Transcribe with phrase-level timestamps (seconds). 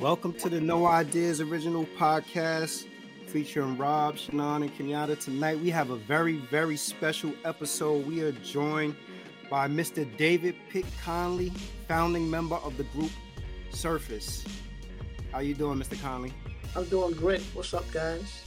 [0.00, 2.86] Welcome to the No Ideas Original Podcast
[3.26, 5.20] featuring Rob, Shannon, and Kenyatta.
[5.20, 8.06] Tonight we have a very, very special episode.
[8.06, 8.96] We are joined
[9.50, 10.08] by Mr.
[10.16, 11.52] David Pic Conley,
[11.86, 13.10] founding member of the group
[13.72, 14.42] Surface.
[15.32, 16.00] How you doing, Mr.
[16.00, 16.32] Conley?
[16.74, 17.42] I'm doing great.
[17.52, 18.44] What's up, guys?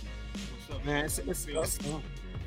[0.57, 1.05] What's up, man?
[1.05, 1.79] It's, it's, it's,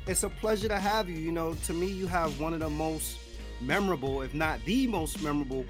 [0.05, 1.15] it's a pleasure to have you.
[1.15, 3.19] You know, to me, you have one of the most
[3.61, 5.65] memorable, if not the most memorable,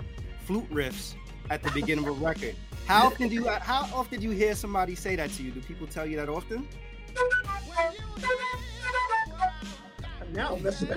[0.46, 1.14] flute riffs
[1.52, 2.56] at the beginning of a record.
[2.88, 5.52] How often do you how often do you hear somebody say that to you?
[5.52, 6.66] Do people tell you that often?
[10.32, 10.88] Now, listen.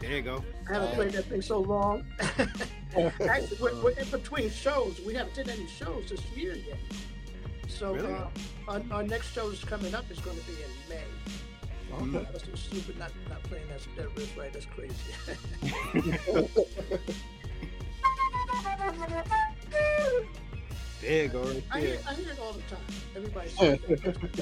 [0.00, 0.44] There you go.
[0.68, 2.04] I haven't played that thing so long.
[2.20, 5.00] Actually, we're, we're, in between shows.
[5.06, 6.78] We haven't did any shows this year yet.
[7.68, 8.12] So really?
[8.14, 8.28] uh,
[8.68, 11.04] our, our, next show is coming up is going to be in May.
[11.92, 12.26] Okay.
[12.32, 14.52] That's so stupid not, not playing that, that riff right.
[14.52, 14.94] That's crazy.
[21.00, 21.42] there you go.
[21.42, 22.80] Right I, hear, I hear it all the time.
[23.16, 23.50] Everybody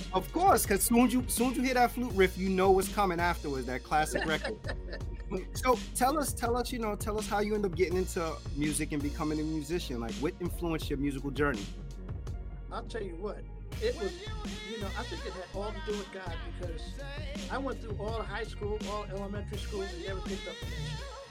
[0.12, 3.20] Of course, because soon you soon you hear that flute riff, you know what's coming
[3.20, 3.66] afterwards.
[3.66, 4.56] That classic record.
[5.54, 8.32] so tell us, tell us, you know, tell us how you end up getting into
[8.56, 10.00] music and becoming a musician.
[10.00, 11.64] Like, what influenced your musical journey?
[12.72, 13.38] I'll tell you what
[13.82, 14.12] it was,
[14.70, 16.82] you know, I think it had all to do with God because
[17.50, 20.68] I went through all high school, all elementary school, and never picked up an.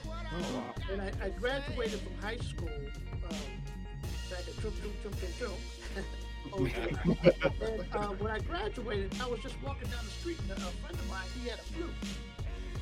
[0.08, 0.74] Oh, wow.
[0.92, 3.38] And I, I graduated from high school um,
[4.30, 5.60] back at Troop, Troop, Troop, Troop, Troop.
[7.62, 10.96] and uh, when I graduated, I was just walking down the street, and a friend
[10.96, 11.90] of mine, he had a flute.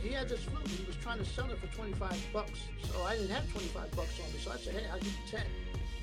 [0.02, 2.68] He had this flute, and he was trying to sell it for 25 bucks.
[2.84, 5.32] So I didn't have 25 bucks on me, so I said, hey, I'll give you
[5.32, 5.42] 10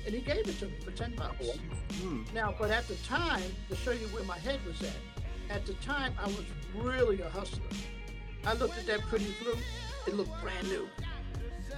[0.05, 1.47] and he gave it to me for 10 bucks.
[2.01, 2.33] Mm.
[2.33, 4.95] Now, but at the time, to show you where my head was at,
[5.49, 6.43] at the time, I was
[6.75, 7.61] really a hustler.
[8.45, 9.57] I looked at that pretty blue,
[10.07, 10.87] it looked brand new.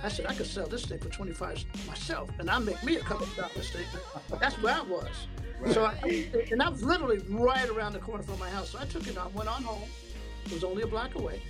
[0.03, 3.01] I said, I could sell this thing for 25 myself, and I'll make me a
[3.01, 3.73] couple of dollars.
[4.39, 5.27] That's where I was.
[5.59, 5.73] Right.
[5.73, 8.71] So, I, and I was literally right around the corner from my house.
[8.71, 9.87] So I took it, I went on home.
[10.45, 11.41] It was only a block away.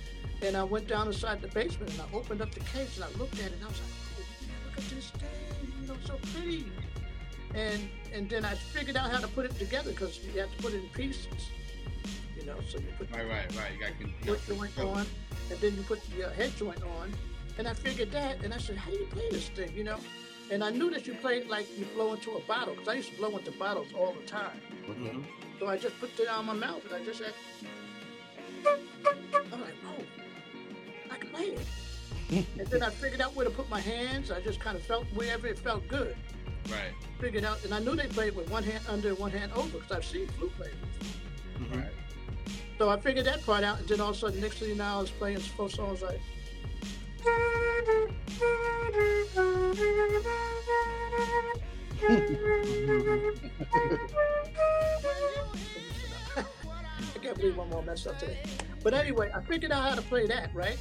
[0.42, 3.18] And I went down inside the basement and I opened up the case and I
[3.18, 3.88] looked at it and I was like,
[4.18, 5.43] oh, look at this thing
[6.04, 6.66] so pretty.
[7.54, 10.62] And and then I figured out how to put it together because you have to
[10.62, 11.50] put it in pieces.
[12.36, 13.72] You know, so you put right, right, right.
[13.98, 15.06] You got the foot joint on,
[15.50, 17.12] and then you put the uh, head joint on.
[17.56, 19.72] And I figured that, and I said, how do you play this thing?
[19.76, 19.98] You know,
[20.50, 23.12] and I knew that you played like you blow into a bottle because I used
[23.12, 24.60] to blow into bottles all the time.
[24.88, 25.22] Mm-hmm.
[25.58, 27.32] So I just put it on my mouth and I just said,
[28.66, 30.02] I'm like, oh,
[31.10, 31.66] I can play it
[32.58, 34.30] and then I figured out where to put my hands.
[34.30, 36.16] I just kind of felt wherever it felt good.
[36.68, 36.92] Right.
[37.20, 39.92] Figured out, and I knew they played with one hand under, one hand over, because
[39.92, 40.74] I've seen flute players.
[41.58, 41.80] Mm-hmm.
[41.80, 41.92] Right.
[42.78, 44.74] So I figured that part out, and then all of a sudden, next thing you
[44.74, 46.20] know, I was playing four songs like.
[57.14, 58.38] I can't believe I'm all messed up today.
[58.84, 60.76] But anyway, I figured out how to play that, right?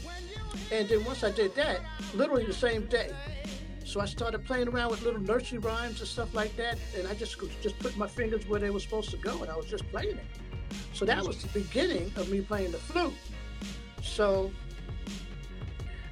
[0.72, 1.80] And then once I did that,
[2.14, 3.09] literally the same day,
[3.86, 7.13] so I started playing around with little nursery rhymes and stuff like that, and I
[7.16, 9.90] just just put my fingers where they were supposed to go, and I was just
[9.90, 10.25] playing it.
[10.94, 13.13] So that was the beginning of me playing the flute.
[14.02, 14.52] So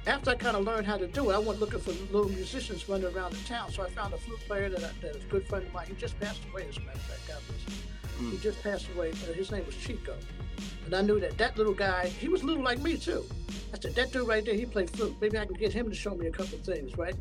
[0.06, 2.88] after I kind of learned how to do it, I went looking for little musicians
[2.88, 3.70] running around the town.
[3.70, 5.86] So I found a flute player that, I, that a good friend of mine.
[5.88, 7.28] He just passed away, as a matter of fact.
[7.28, 7.91] God bless him.
[8.22, 8.32] Mm.
[8.32, 9.10] He just passed away.
[9.10, 10.14] Uh, his name was Chico.
[10.84, 13.24] And I knew that that little guy, he was little like me too.
[13.74, 15.16] I said, that dude right there, he played flute.
[15.20, 17.14] Maybe I can get him to show me a couple things, right?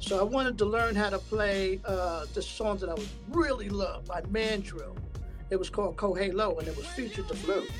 [0.00, 3.68] So I wanted to learn how to play uh, the songs that I was really
[3.68, 4.96] loved by Mandrill.
[5.50, 7.70] It was called Kohei Low, and it was featured the flute.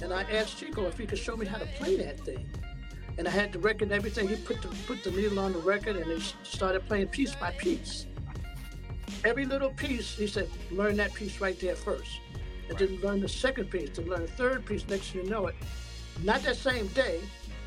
[0.00, 2.48] And I asked Chico if he could show me how to play that thing.
[3.18, 4.26] And I had the record and everything.
[4.26, 7.50] He put the, put the needle on the record and he started playing piece by
[7.52, 8.06] piece.
[9.24, 12.20] Every little piece, he said, learn that piece right there first.
[12.68, 12.90] And right.
[12.90, 15.56] then learn the second piece, then learn the third piece, next thing you know it.
[16.22, 17.20] Not that same day,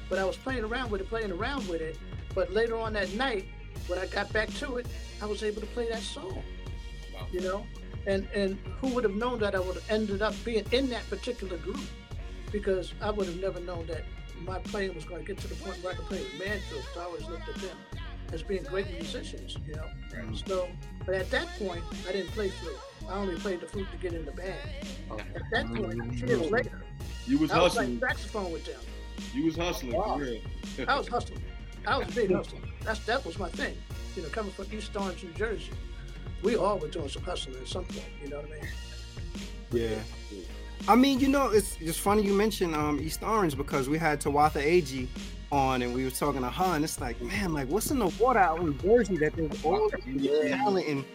[0.10, 1.98] but I was playing around with it, playing around with it.
[2.34, 3.46] But later on that night,
[3.88, 4.88] when I got back to it,
[5.22, 6.44] I was able to play that song.
[7.14, 7.28] Wow.
[7.32, 7.66] You know,
[8.06, 11.10] and and who would have known that I would have ended up being in that
[11.10, 11.80] particular group?
[12.52, 14.04] Because I would have never known that
[14.42, 16.84] my playing was going to get to the point where I could play with Mandrill.
[16.98, 17.78] I always looked at them
[18.32, 19.86] as being great musicians, you know.
[20.14, 20.44] Right.
[20.46, 20.68] So,
[21.06, 22.78] but at that point, I didn't play flute.
[23.10, 24.56] I only played the flute to get in the band.
[25.12, 25.24] Okay.
[25.36, 26.82] At that point, years later,
[27.28, 27.94] you was I hustling.
[27.94, 28.82] was like saxophone with them.
[29.34, 29.94] You was hustling.
[29.94, 30.20] Wow.
[30.88, 31.44] I was hustling.
[31.88, 32.64] I was big hustling.
[32.84, 33.76] That's that was my thing.
[34.16, 35.72] You know, coming from East Orange, New Jersey,
[36.42, 38.06] we all were doing some hustling at some point.
[38.24, 38.70] You know what I mean?
[39.72, 40.00] Yeah.
[40.88, 44.22] I mean, you know, it's it's funny you mentioned um, East Orange because we had
[44.22, 45.08] Tawatha Agee
[45.52, 46.84] on, and we were talking to Han.
[46.84, 49.90] It's like, man, like what's in the water out in New Jersey that there's all
[49.90, 51.06] this talent and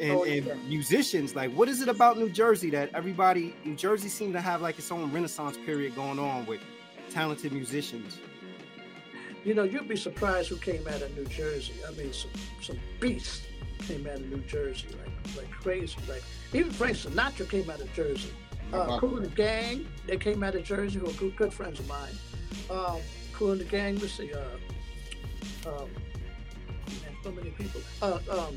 [0.00, 0.54] and, Oh, and yeah.
[0.66, 1.36] musicians.
[1.36, 4.78] Like, what is it about New Jersey that everybody New Jersey seems to have like
[4.78, 6.60] its own renaissance period going on with
[7.10, 8.18] talented musicians?
[9.44, 11.74] You know, you'd be surprised who came out of New Jersey.
[11.86, 12.30] I mean, some
[12.60, 13.42] some beasts
[13.80, 15.96] came out of New Jersey, like like crazy.
[16.08, 18.30] Like even Frank Sinatra came out of Jersey.
[18.72, 18.98] Uh, Uh-huh.
[19.00, 22.14] Kool and Gang, they came out of Jersey, who are good, good friends of mine.
[22.70, 23.00] Um,
[23.42, 24.38] Kool and the Gang, let's see, uh,
[25.68, 25.90] um,
[26.86, 27.80] man, so many people.
[28.00, 28.56] Uh, um,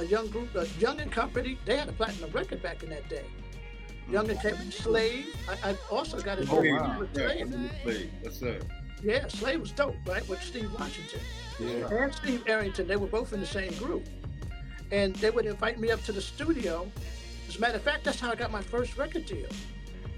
[0.00, 3.08] a young group, uh, Young and Company, they had a platinum record back in that
[3.08, 3.22] day.
[4.10, 5.26] Young and Company, Slave.
[5.62, 7.06] I, I also got a Oh, wow.
[7.14, 7.54] Slave.
[7.84, 8.10] plate.
[8.24, 8.58] Yes, sir.
[9.00, 10.28] Yeah, Slave was dope, right?
[10.28, 11.20] With Steve Washington
[11.60, 11.88] Yeah.
[12.04, 14.08] and Steve Arrington, they were both in the same group.
[14.90, 16.90] And they would invite me up to the studio.
[17.48, 19.46] As a matter of fact, that's how I got my first record deal.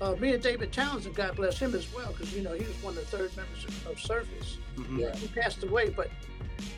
[0.01, 2.83] Uh, me and David Townsend, God bless him as well, because you know he was
[2.83, 4.59] one of the third members of, of Surface.
[4.77, 5.01] Mhm.
[5.01, 5.17] Yeah.
[5.17, 6.09] He passed away, but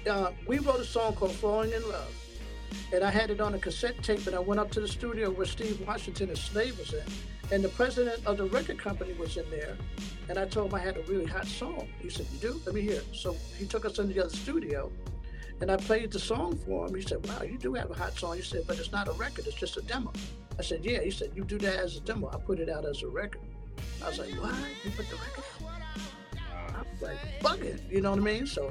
[0.08, 2.12] uh, we wrote a song called "Falling in Love,"
[2.94, 4.26] and I had it on a cassette tape.
[4.26, 7.02] And I went up to the studio where Steve Washington and Slave was in,
[7.52, 9.76] and the president of the record company was in there.
[10.30, 11.88] And I told him I had a really hot song.
[12.00, 12.60] He said, "You do?
[12.64, 14.90] Let me hear." it." So he took us into the other studio,
[15.60, 16.94] and I played the song for him.
[16.94, 19.12] He said, "Wow, you do have a hot song." He said, "But it's not a
[19.12, 20.10] record; it's just a demo."
[20.60, 22.28] I said, "Yeah." He said, "You do that as a demo.
[22.28, 23.40] I put it out as a record."
[24.04, 24.54] I was like, "What?
[24.84, 28.46] You put the record out?" I was like, "Bugging," you know what I mean?
[28.46, 28.70] So,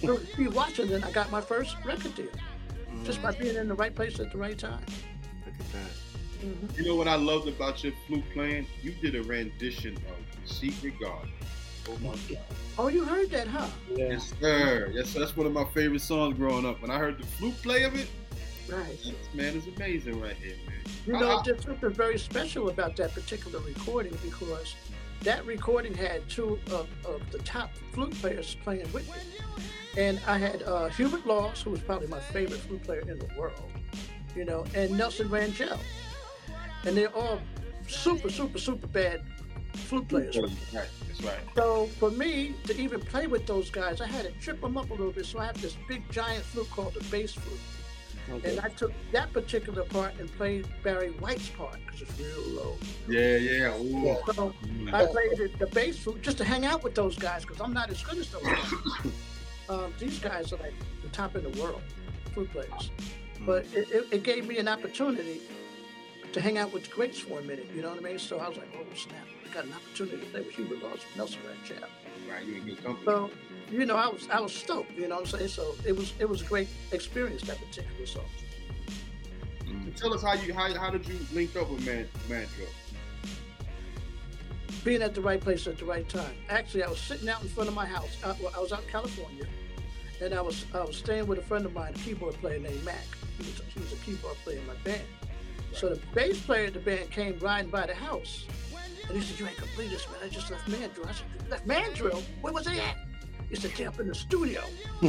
[0.00, 0.88] through watching.
[0.88, 2.32] Then I got my first record deal
[3.04, 4.82] just by being in the right place at the right time.
[5.44, 6.46] Look at that.
[6.46, 6.78] Mhm.
[6.78, 8.66] You know what I loved about your flute playing?
[8.82, 11.30] You did a rendition of Secret Garden.
[11.90, 12.38] Oh my God.
[12.78, 13.68] Oh, you heard that, huh?
[13.90, 14.12] Yeah.
[14.12, 14.90] Yes, sir.
[14.94, 15.20] Yes, sir.
[15.20, 16.80] That's one of my favorite songs growing up.
[16.80, 18.08] When I heard the flute play of it,
[18.70, 18.98] Right.
[19.02, 20.76] this man is amazing right here, man.
[21.06, 24.74] You know, I- there's something very special about that particular recording because
[25.22, 29.16] that recording had two of, of the top flute players playing with me.
[29.96, 33.28] And I had uh, Hubert Laws, who was probably my favorite flute player in the
[33.36, 33.70] world,
[34.36, 35.78] you know, and Nelson Rangell.
[36.84, 37.40] And they're all
[37.88, 39.22] super, super, super bad
[39.74, 40.36] flute players.
[40.38, 41.38] Right, that's right.
[41.56, 44.88] So for me to even play with those guys, I had to trip them up
[44.90, 45.26] a little bit.
[45.26, 47.58] So I have this big giant flute called the bass flute.
[48.32, 48.50] Okay.
[48.50, 52.76] And I took that particular part and played Barry White's part because it's real low.
[53.08, 53.76] Yeah, yeah.
[53.78, 54.16] Ooh.
[54.32, 54.92] So Mm.
[54.94, 57.72] I played the, the bass flute just to hang out with those guys because I'm
[57.72, 58.72] not as good as those guys.
[59.68, 61.82] um, these guys are like the top in the world,
[62.32, 62.90] flute players.
[63.44, 65.40] But it, it, it gave me an opportunity
[66.32, 67.68] to hang out with the greats for a minute.
[67.74, 68.18] You know what I mean?
[68.18, 69.16] So I was like, oh snap!
[69.48, 71.88] I got an opportunity to play with Hubert Laws, Nelson Rangell.
[72.30, 73.06] Right, you in good company.
[73.06, 73.30] So
[73.70, 74.92] you know, I was I was stoked.
[74.96, 75.48] You know what I'm saying?
[75.48, 78.24] So it was it was a great experience that particular song.
[79.66, 82.68] So tell us how you how, how did you link up with Man Mandrill?
[84.84, 86.34] being at the right place at the right time.
[86.48, 88.16] Actually, I was sitting out in front of my house.
[88.24, 89.44] I, well, I was out in California,
[90.20, 92.84] and I was I was staying with a friend of mine, a keyboard player named
[92.84, 93.04] Mac.
[93.38, 95.02] He was, he was a keyboard player in my band.
[95.72, 98.46] So the bass player of the band came riding by the house,
[99.06, 100.18] and he said, "You ain't gonna this, man.
[100.24, 102.22] I just left Mandrill." I said, "You left Mandrill?
[102.40, 102.96] Where was he at?"
[103.50, 104.62] He said, "Yeah, up in the studio."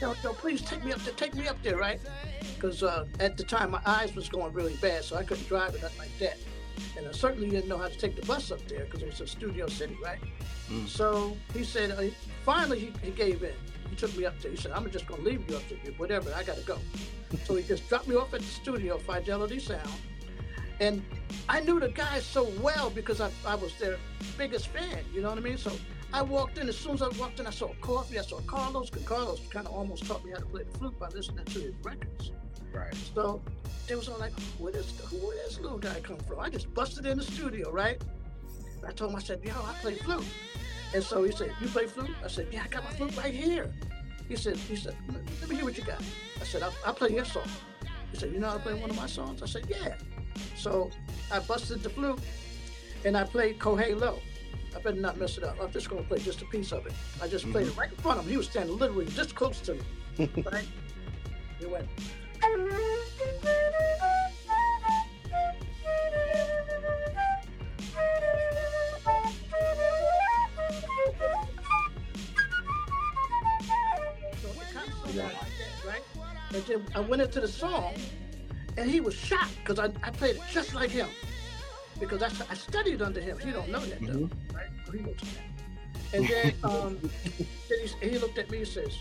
[0.00, 1.14] yo, yo, please take me up there.
[1.14, 2.00] Take me up there, right?
[2.54, 5.74] Because uh, at the time my eyes was going really bad, so I couldn't drive
[5.74, 6.38] it nothing like that.
[6.96, 9.20] And I certainly didn't know how to take the bus up there because it was
[9.20, 10.20] a studio city, right?
[10.70, 10.86] Mm.
[10.86, 12.04] So he said, uh,
[12.44, 13.52] finally he, he gave in.
[13.90, 14.52] He took me up there.
[14.52, 16.78] He said, I'm just going to leave you up there, whatever, I got to go.
[17.44, 19.90] so he just dropped me off at the studio, Fidelity Sound.
[20.80, 21.02] And
[21.48, 23.98] I knew the guys so well because I, I was their
[24.36, 25.58] biggest fan, you know what I mean?
[25.58, 25.72] So
[26.12, 28.88] I walked in, as soon as I walked in, I saw Coffee, I saw Carlos,
[28.88, 31.60] because Carlos kind of almost taught me how to play the flute by listening to
[31.60, 32.32] his records.
[32.72, 32.94] Right.
[33.14, 33.42] So
[33.86, 36.40] they was all like, where does where this little guy come from?
[36.40, 38.00] I just busted in the studio, right?
[38.86, 40.24] I told him, I said, yo, I play flute.
[40.94, 42.10] And so he said, you play flute?
[42.24, 43.70] I said, yeah, I got my flute right here.
[44.28, 44.94] He said, he said,
[45.40, 46.02] let me hear what you got.
[46.40, 47.48] I said, I'll, I'll play your song.
[48.12, 49.42] He said, you know how to play one of my songs?
[49.42, 49.96] I said, yeah.
[50.56, 50.90] So
[51.30, 52.20] I busted the flute
[53.04, 54.18] and I played Kohei Low.
[54.74, 55.56] I better not mess it up.
[55.60, 56.92] I'm just gonna play just a piece of it.
[57.22, 57.80] I just played it mm-hmm.
[57.80, 58.30] right in front of him.
[58.30, 59.80] He was standing literally just close to me.
[60.52, 60.66] right?
[61.58, 61.88] He went.
[74.40, 75.30] So it kind of started
[75.86, 76.02] right?
[76.54, 77.94] And then I went into the song,
[78.76, 81.08] and he was shocked because I, I played it just like him.
[81.98, 83.38] Because I, I studied under him.
[83.38, 84.47] He don't know that though, mm-hmm.
[84.92, 86.14] He knows that.
[86.14, 86.98] And then, um,
[87.68, 88.96] then he, he looked at me and says,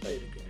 [0.00, 0.48] "Play it again."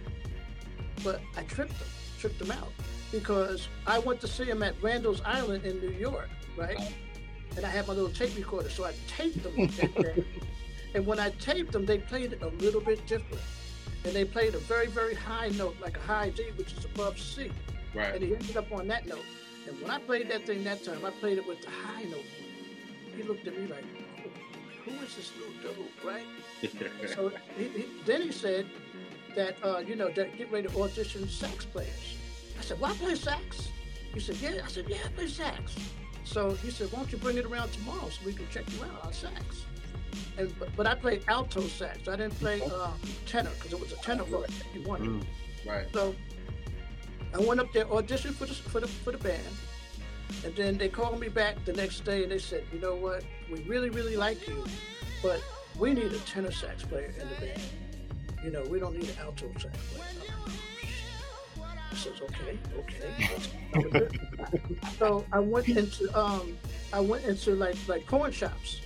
[1.05, 2.73] But I tripped him, tripped him out
[3.11, 6.79] because I went to see him at Randall's Island in New York, right?
[7.57, 10.25] And I had my little tape recorder, so I taped him that day.
[10.95, 13.43] And when I taped them, they played it a little bit different.
[14.05, 17.19] And they played a very, very high note, like a high D, which is above
[17.19, 17.51] C.
[17.95, 18.15] Right.
[18.15, 19.25] And he ended up on that note.
[19.67, 22.25] And when I played that thing that time, I played it with the high note.
[23.17, 23.85] He looked at me like,
[24.85, 26.27] who is this little dude, right?
[27.15, 28.67] so he, he, then he said
[29.35, 32.17] that, uh, you know, that get ready to audition sax players.
[32.59, 33.71] I said, well, I play sax.
[34.15, 34.63] He said, yeah.
[34.65, 35.77] I said, yeah, I play sax.
[36.25, 38.85] So he said, why don't you bring it around tomorrow so we can check you
[38.85, 39.65] out on sax?
[40.37, 42.09] And but, but I played alto sax.
[42.09, 42.91] I didn't play uh,
[43.27, 45.09] tenor because it was a tenor role he wanted.
[45.09, 45.25] Mm.
[45.67, 45.87] right.
[45.93, 46.15] So
[47.35, 49.43] I went up there, auditioned for the for the for the band,
[50.45, 53.25] and then they called me back the next day and they said, you know what,
[53.51, 54.65] we really really like you,
[55.23, 55.43] but
[55.79, 57.61] we need a tenor sax player in the band.
[58.45, 60.07] You know, we don't need an alto sax player.
[61.93, 62.59] I says, okay,
[63.75, 64.09] okay.
[64.99, 66.57] so I went into um,
[66.93, 68.81] I went into like like pawn shops.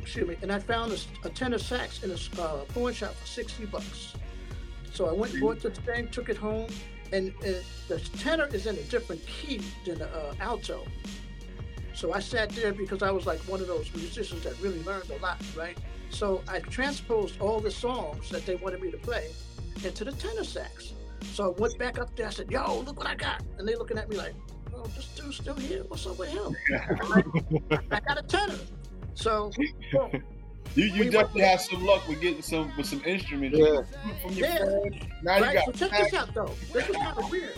[0.00, 3.66] Excuse me, and I found a, a tenor sax in a uh, shop for sixty
[3.66, 4.14] bucks.
[4.92, 6.70] So I went and bought the thing, took it home,
[7.12, 10.84] and, and the tenor is in a different key than the uh, alto.
[11.94, 15.10] So I sat there because I was like one of those musicians that really learned
[15.10, 15.78] a lot, right?
[16.10, 19.30] So I transposed all the songs that they wanted me to play
[19.82, 20.92] into the tenor sax.
[21.32, 22.26] So I went back up there.
[22.26, 24.34] I said, "Yo, look what I got!" And they looking at me like,
[24.74, 25.84] "Oh, this dude's still here.
[25.88, 26.54] What's up with him?"
[27.90, 28.58] I got a tenor.
[29.14, 29.50] So
[29.90, 30.22] boom.
[30.76, 33.80] You you We definitely went- had some luck with getting some with some instruments Yeah.
[34.22, 34.56] from your Yeah.
[34.58, 34.96] friends.
[35.22, 35.54] Now right?
[35.54, 36.54] you So check this out though.
[36.72, 37.56] This is kind of weird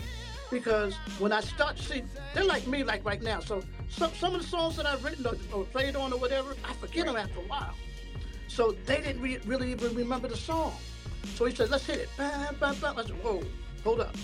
[0.50, 3.40] because when I start, see, they're like me, like right now.
[3.40, 6.54] So some some of the songs that I've written or, or played on or whatever,
[6.64, 7.74] I forget them after a while.
[8.46, 10.72] So they didn't re- really even remember the song.
[11.34, 12.98] So he said, "Let's hit it." Bam, bam, bam.
[12.98, 13.42] I said, "Whoa,
[13.84, 14.14] hold up."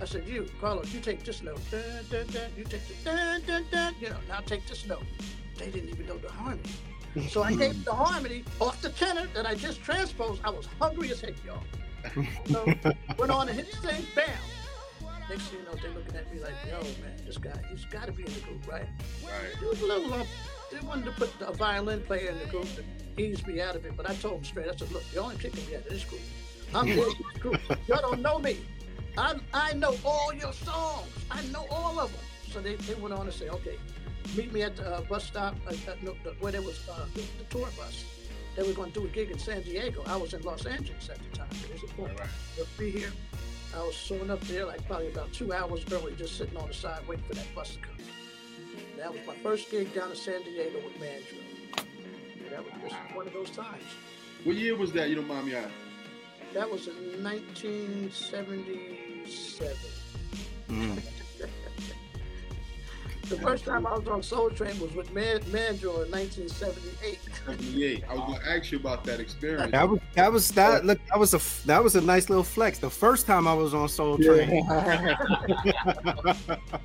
[0.00, 1.60] I said, "You, Carlos, you take this note.
[1.70, 2.50] Dun, dun, dun.
[2.58, 3.94] You take the dun, dun, dun.
[4.00, 5.04] You know, now take this note."
[5.56, 6.68] They didn't even know the harmony.
[7.28, 10.40] So I gave the harmony off the tenor that I just transposed.
[10.44, 11.62] I was hungry as heck, y'all.
[12.46, 12.64] So
[13.18, 14.28] went on and hit the thing, bam.
[15.28, 18.06] Next thing you know, they're looking at me like, yo, man, this guy, he's got
[18.06, 18.86] to be in the group, right?
[19.24, 19.62] right.
[19.62, 20.24] It was a little, uh,
[20.72, 23.84] they wanted to put a violin player in the group to ease me out of
[23.84, 25.90] it, but I told them straight, I said, look, you're only kicking me out of
[25.90, 26.22] this group.
[26.74, 27.60] I'm in this group.
[27.86, 28.58] Y'all don't know me.
[29.16, 31.08] I, I know all your songs.
[31.30, 32.20] I know all of them.
[32.50, 33.78] So they, they went on to say, okay,
[34.36, 37.04] meet me at the uh, bus stop, uh, uh, no, the, where there was uh,
[37.14, 38.04] the, the tour bus.
[38.56, 40.02] They were going to do a gig in San Diego.
[40.06, 41.48] I was in Los Angeles at the time.
[41.50, 42.28] They said, "Boom, Right, right.
[42.56, 43.12] You'll be here.
[43.74, 46.74] I was showing up there like probably about two hours early, just sitting on the
[46.74, 47.96] side waiting for that bus to come.
[48.98, 51.40] That was my first gig down in San Diego with Mandrill.
[52.44, 53.82] And that was just one of those times.
[54.44, 55.08] What year was that?
[55.08, 55.72] You don't mind me asking.
[56.52, 59.76] That was in 1977.
[60.68, 61.02] Mm.
[63.32, 67.18] The first time I was on Soul Train was with Man- Mandrill in 1978.
[67.46, 68.04] 78.
[68.06, 69.72] I was gonna ask you about that experience.
[69.72, 72.78] That was that was that look that was a that was a nice little flex.
[72.78, 74.62] The first time I was on Soul Train.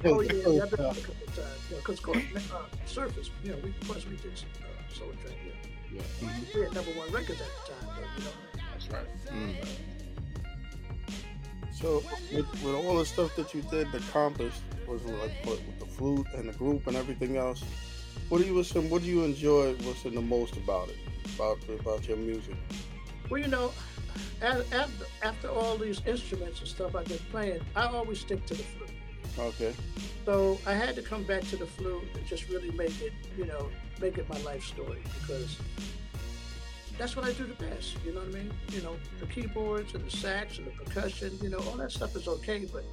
[0.06, 1.50] Oh yeah, yeah, I've been on a couple of times.
[1.70, 2.00] You know, because
[2.51, 5.36] uh, Surface, you know, we plus we did uh, Soul Train.
[5.92, 6.01] Yeah.
[6.22, 8.63] Yeah, We had number one records at the time, but you know.
[8.72, 9.08] that's right.
[9.34, 9.68] Mm.
[11.74, 12.01] So
[12.34, 16.27] with, with all the stuff that you did accomplished was like what, with the flute
[16.36, 17.63] and the group and everything else.
[18.30, 18.89] What do you listen?
[18.89, 19.72] What do you enjoy?
[19.89, 20.98] Listen the most about it?
[21.36, 22.56] About about your music?
[23.30, 23.74] Well, you know,
[24.42, 28.63] after, after all these instruments and stuff I've been playing, I always stick to the
[28.63, 28.89] flute.
[29.39, 29.74] Okay.
[30.25, 33.46] So I had to come back to the flute and just really make it, you
[33.46, 33.70] know,
[34.01, 35.58] make it my life story because
[36.98, 37.98] that's what I do the best.
[38.06, 38.51] You know what I mean?
[38.72, 42.16] You know, the keyboards and the sax and the percussion, you know, all that stuff
[42.16, 42.84] is okay, but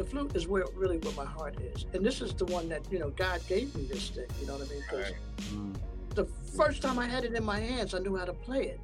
[0.00, 1.84] the flute is where really where my heart is.
[1.92, 4.54] And this is the one that, you know, God gave me this thing, you know
[4.56, 4.82] what I mean?
[4.88, 5.14] 'Cause Right.
[5.52, 5.76] Mm.
[6.14, 6.24] the
[6.56, 8.80] first time I had it in my hands, I knew how to play it.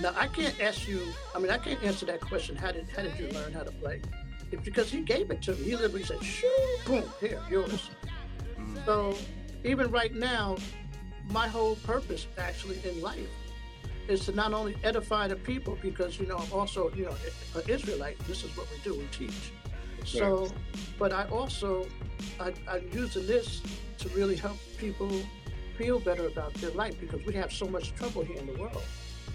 [0.00, 1.00] Now I can't ask you.
[1.34, 2.56] I mean, I can't answer that question.
[2.56, 4.02] How did how did you learn how to play?
[4.50, 5.62] It's because he gave it to me.
[5.70, 6.48] He literally said, "Shoo,
[6.84, 7.88] boom, here, yours."
[8.58, 8.84] Mm.
[8.84, 9.16] So
[9.64, 10.56] even right now,
[11.30, 13.30] my whole purpose actually in life
[14.08, 17.16] is to not only edify the people because you know I'm also you know
[17.54, 18.18] an Israelite.
[18.26, 18.92] This is what we do.
[18.98, 19.52] We teach.
[20.06, 20.48] So,
[20.98, 21.86] but I also
[22.40, 23.62] I, I'm using this
[23.98, 25.10] to really help people
[25.76, 28.82] feel better about their life because we have so much trouble here in the world.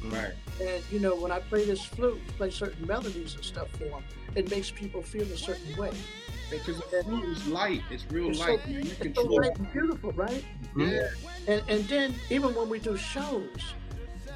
[0.06, 0.34] Right.
[0.60, 4.04] And you know, when I play this flute, play certain melodies and stuff for them,
[4.36, 5.92] it makes people feel a certain way.
[6.50, 7.82] Because the fruit is light.
[7.92, 8.68] It's real It's so, light.
[8.68, 10.44] you, you it's so light and beautiful, right?
[10.76, 10.82] Mm-hmm.
[10.82, 11.10] Yeah.
[11.48, 13.74] And and then even when we do shows,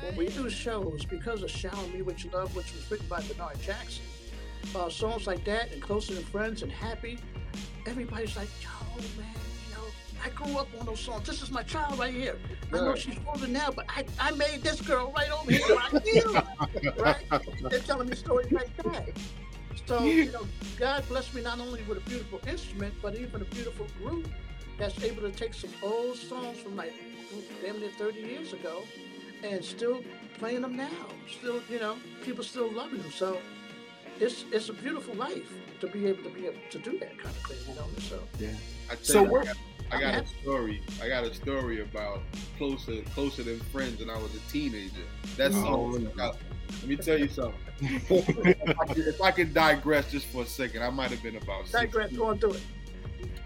[0.01, 3.21] when we do shows, because of "Shower Me with Your Love," which was written by
[3.23, 4.05] Bernard Jackson,
[4.75, 7.19] uh, songs like that and "Closer Than Friends" and "Happy,"
[7.85, 9.27] everybody's like, "Yo, man,
[9.67, 9.83] you know,
[10.23, 11.27] I grew up on those songs.
[11.27, 12.37] This is my child right here.
[12.73, 15.61] I know she's older now, but I, I made this girl right over here
[16.05, 16.33] you.
[16.99, 17.23] right?
[17.69, 19.09] They're telling me stories like that.
[19.85, 23.45] So, you know, God blessed me not only with a beautiful instrument, but even a
[23.45, 24.27] beautiful group
[24.77, 26.93] that's able to take some old songs from like
[27.63, 28.83] damn near 30 years ago
[29.43, 30.01] and still
[30.39, 30.89] playing them now.
[31.39, 33.11] Still, you know, people still loving them.
[33.11, 33.37] So
[34.19, 37.35] it's it's a beautiful life to be able to be able to do that kind
[37.35, 37.87] of thing, you know.
[37.99, 38.49] So yeah.
[38.89, 39.47] I so you, what?
[39.91, 40.81] I got, I got a story.
[41.01, 42.21] I got a story about
[42.57, 45.03] closer closer than friends when I was a teenager.
[45.37, 46.33] That's oh, no.
[46.81, 47.59] Let me tell you something.
[47.81, 51.35] if, I could, if, I could, digress just for a second, I might have been
[51.35, 51.69] about.
[51.71, 52.61] Digress, go on, do it.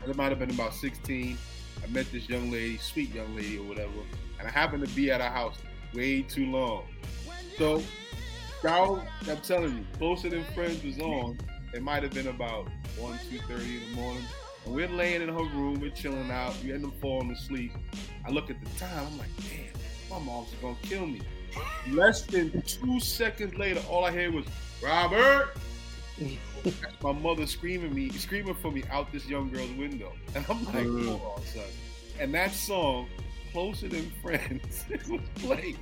[0.08, 1.38] It might have been about 16.
[1.84, 3.92] I met this young lady, sweet young lady or whatever,
[4.40, 5.58] and I happened to be at her house
[5.94, 6.84] way too long.
[7.58, 7.82] So,
[8.64, 11.38] y'all, I'm telling you, closer than friends was on.
[11.74, 14.24] It might have been about one, two thirty in the morning.
[14.66, 17.72] And we're laying in her room, we're chilling out, we end up falling asleep.
[18.26, 19.74] I look at the time, I'm like, damn,
[20.10, 21.22] my mom's gonna kill me.
[21.90, 24.46] Less than two seconds later, all I hear was,
[24.84, 25.56] Robert!
[27.02, 30.12] my mother screaming me, screaming for me out this young girl's window.
[30.36, 31.08] And I'm like, mm.
[31.08, 31.64] hold on, son.
[32.20, 33.08] And that song,
[33.52, 35.78] Closer Than Friends, was playing.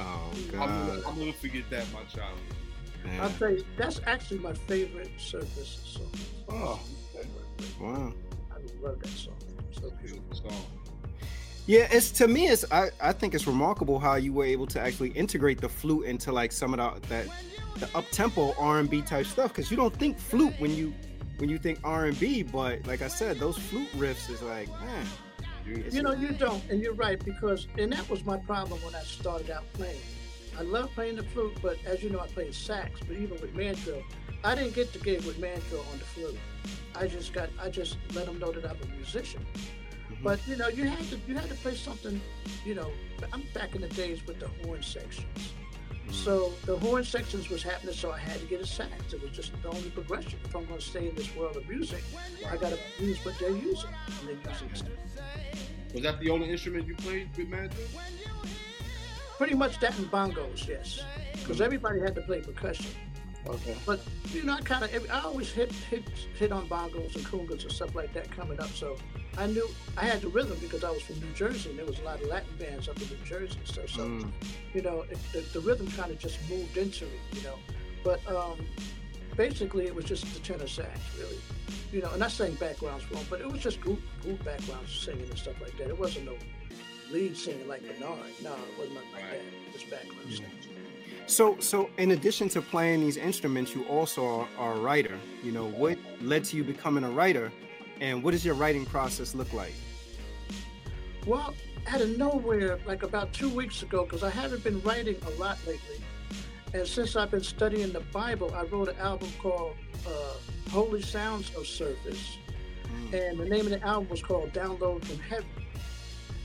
[0.00, 0.68] Oh God!
[0.68, 2.38] I'll never, I'll never forget that my childhood.
[3.04, 3.20] Man.
[3.20, 6.10] I'll tell you, that's actually my favorite Surface song.
[6.48, 6.80] Oh,
[7.80, 8.12] wow!
[8.50, 9.34] I love that song.
[9.72, 10.66] So beautiful song.
[11.66, 14.80] Yeah, it's to me, it's I, I think it's remarkable how you were able to
[14.80, 17.26] actually integrate the flute into like some of the that
[17.76, 20.92] the up tempo R and B type stuff because you don't think flute when you
[21.38, 24.68] when you think R and B, but like I said, those flute riffs is like
[24.80, 25.06] man.
[25.70, 29.02] You know, you don't, and you're right because, and that was my problem when I
[29.02, 30.00] started out playing.
[30.58, 33.00] I love playing the flute, but as you know, I play sax.
[33.00, 34.02] But even with Mandrill,
[34.42, 36.38] I didn't get the gig with Mandrill on the flute.
[36.96, 39.46] I just got, I just let them know that I'm a musician.
[39.54, 40.24] Mm-hmm.
[40.24, 42.20] But you know, you had to, you had to play something.
[42.64, 42.90] You know,
[43.32, 45.54] I'm back in the days with the horn sections.
[46.12, 49.12] So the horn sections was happening, so I had to get a sax.
[49.12, 50.38] It was just the only progression.
[50.44, 52.02] If I'm going to stay in this world of music,
[52.48, 54.88] I got to use what they're using, and they're using.
[55.94, 57.86] Was that the only instrument you played with Mandrill?
[59.38, 61.02] Pretty much that and bongos, yes.
[61.32, 62.90] Because everybody had to play percussion.
[63.46, 63.76] Okay.
[63.86, 64.00] But
[64.32, 66.04] you know, I kind of I always hit hit
[66.38, 68.68] hit on bongos and congas and stuff like that coming up.
[68.68, 68.96] So
[69.38, 71.98] I knew I had the rhythm because I was from New Jersey and there was
[72.00, 73.88] a lot of Latin bands up in New Jersey and stuff.
[73.88, 74.30] So mm.
[74.74, 77.20] you know, it, the, the, rhythm kind of just moved into it.
[77.32, 77.54] You know,
[78.04, 78.58] but um,
[79.36, 81.38] basically it was just the tenor sax, really
[81.92, 84.92] you know, and I sang backgrounds for him, but it was just group group backgrounds
[84.92, 85.88] singing and stuff like that.
[85.88, 86.34] It wasn't no
[87.10, 88.18] lead singing like Bernard.
[88.42, 89.72] No, it wasn't nothing like that.
[89.72, 90.34] Just background mm-hmm.
[90.34, 90.69] singing.
[91.30, 95.16] So, so in addition to playing these instruments, you also are, are, a writer.
[95.44, 97.52] You know, what led to you becoming a writer,
[98.00, 99.72] and what does your writing process look like?
[101.26, 101.54] Well,
[101.86, 105.56] out of nowhere, like about two weeks ago, because I haven't been writing a lot
[105.68, 106.02] lately,
[106.74, 109.76] and since I've been studying the Bible, I wrote an album called
[110.08, 112.38] uh, Holy Sounds of Service,"
[112.90, 113.14] Mm.
[113.14, 115.46] And the name of the album was called Download from Heaven.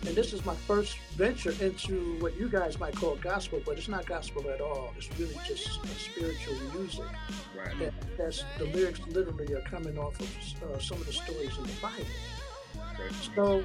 [0.05, 3.87] And this is my first venture into what you guys might call gospel, but it's
[3.87, 4.93] not gospel at all.
[4.97, 7.05] It's really just spiritual music.
[7.57, 7.77] Right.
[7.79, 10.29] That, that's the lyrics literally are coming off of
[10.63, 12.05] uh, some of the stories in the Bible.
[12.99, 13.15] Okay.
[13.35, 13.63] So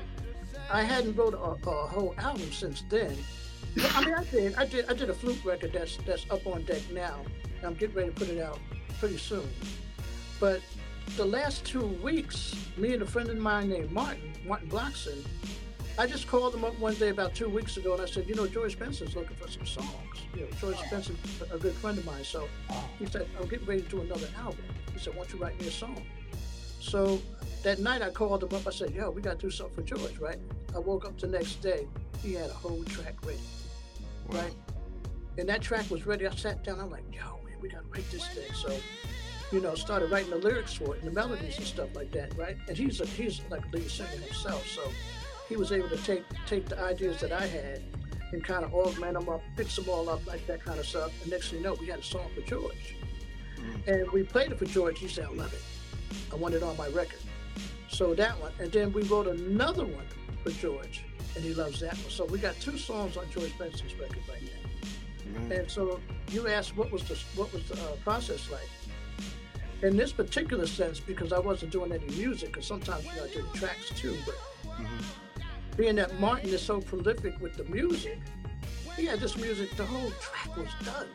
[0.71, 3.17] I hadn't wrote a, a, whole album since then.
[3.95, 4.55] I mean, I did.
[4.55, 4.91] I did.
[4.91, 7.21] I did a flute record that's that's up on deck now.
[7.63, 8.59] I'm getting ready to put it out
[8.99, 9.49] pretty soon.
[10.41, 10.61] But
[11.17, 15.25] the last two weeks, me and a friend of mine named Martin, Martin Blockson,
[16.01, 18.35] I just called him up one day about two weeks ago and I said, you
[18.35, 19.87] know, George Benson's looking for some songs.
[20.35, 21.15] You know, George Benson,
[21.53, 22.25] a good friend of mine.
[22.25, 22.49] So
[22.99, 24.65] he said, I'm getting ready to do another album.
[24.95, 26.03] He said, why don't you write me a song?
[26.81, 27.21] So
[27.65, 28.67] that night I called him up.
[28.67, 30.39] I said, yo, we got to do something for George, right?
[30.75, 31.87] I woke up the next day.
[32.23, 33.39] He had a whole track ready,
[34.31, 34.41] wow.
[34.41, 34.55] right?
[35.37, 36.27] And that track was ready.
[36.27, 36.81] I sat down.
[36.81, 38.51] I'm like, yo, man, we got to write this thing.
[38.55, 38.75] So
[39.53, 42.37] you know, started writing the lyrics for it and the melodies and stuff like that,
[42.39, 42.57] right?
[42.69, 44.83] And he's a, he's like a lead singer himself, so
[45.51, 47.83] he was able to take take the ideas that I had
[48.33, 51.11] and kind of augment them up, fix them all up like that kind of stuff.
[51.23, 52.97] And next thing you know, we had a song for George,
[53.57, 53.91] mm-hmm.
[53.91, 55.01] and we played it for George.
[55.01, 55.63] He said, "I love it.
[56.33, 57.21] I want it on my record."
[57.89, 60.07] So that one, and then we wrote another one
[60.45, 62.11] for George, and he loves that one.
[62.11, 65.41] So we got two songs on George Benson's record right now.
[65.41, 65.53] Mm-hmm.
[65.53, 68.69] And so you asked what was the what was the uh, process like?
[69.83, 73.29] in this particular sense, because I wasn't doing any music, because sometimes you know I
[73.29, 74.35] do tracks too, but
[74.67, 75.30] mm-hmm.
[75.81, 78.21] Being that Martin is so prolific with the music,
[78.97, 81.07] he had this music, the whole track was done.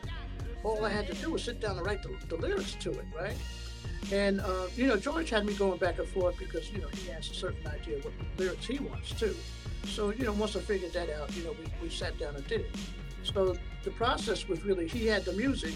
[0.64, 3.04] All I had to do was sit down and write the, the lyrics to it,
[3.16, 3.36] right?
[4.10, 7.08] And uh, you know, George had me going back and forth because you know he
[7.10, 9.36] has a certain idea what lyrics he wants too.
[9.84, 12.44] So you know, once I figured that out, you know, we, we sat down and
[12.48, 12.76] did it.
[13.22, 15.74] So the process was really he had the music,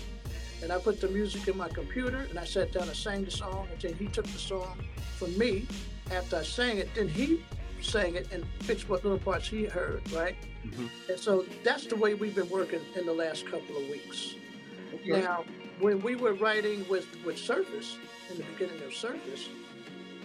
[0.65, 3.31] and I put the music in my computer, and I sat down and sang the
[3.31, 4.79] song, and then he took the song
[5.17, 5.69] from me
[6.11, 6.93] after I sang it.
[6.97, 7.41] Then he
[7.83, 10.37] sang it and fixed what little parts he heard, right?
[10.65, 10.89] Mhm.
[11.09, 14.35] And so that's the way we've been working in the last couple of weeks.
[14.95, 15.23] Okay.
[15.23, 15.45] Now,
[15.81, 17.97] when we were writing with, with Surface,
[18.31, 19.49] in the beginning of Surface,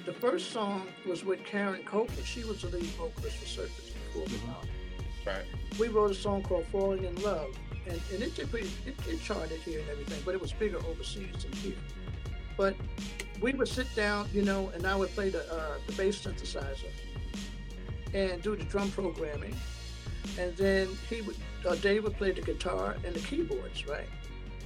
[0.06, 2.26] the first song was with Karen Copeland.
[2.26, 4.50] She was the lead vocalist for Surface before we Mhm.
[4.50, 4.68] out.
[5.26, 5.46] Right.
[5.80, 7.56] We wrote a song called Falling in Love,
[7.88, 10.78] and, and it did pretty, it, it charted here and everything, but it was bigger
[10.86, 11.78] overseas than here.
[12.58, 12.76] But
[13.41, 16.86] we would sit down, you know, and I would play the, uh, the bass synthesizer
[18.15, 19.56] and do the drum programming.
[20.39, 21.36] And then he would,
[21.67, 24.08] uh, Dave would play the guitar and the keyboards, right?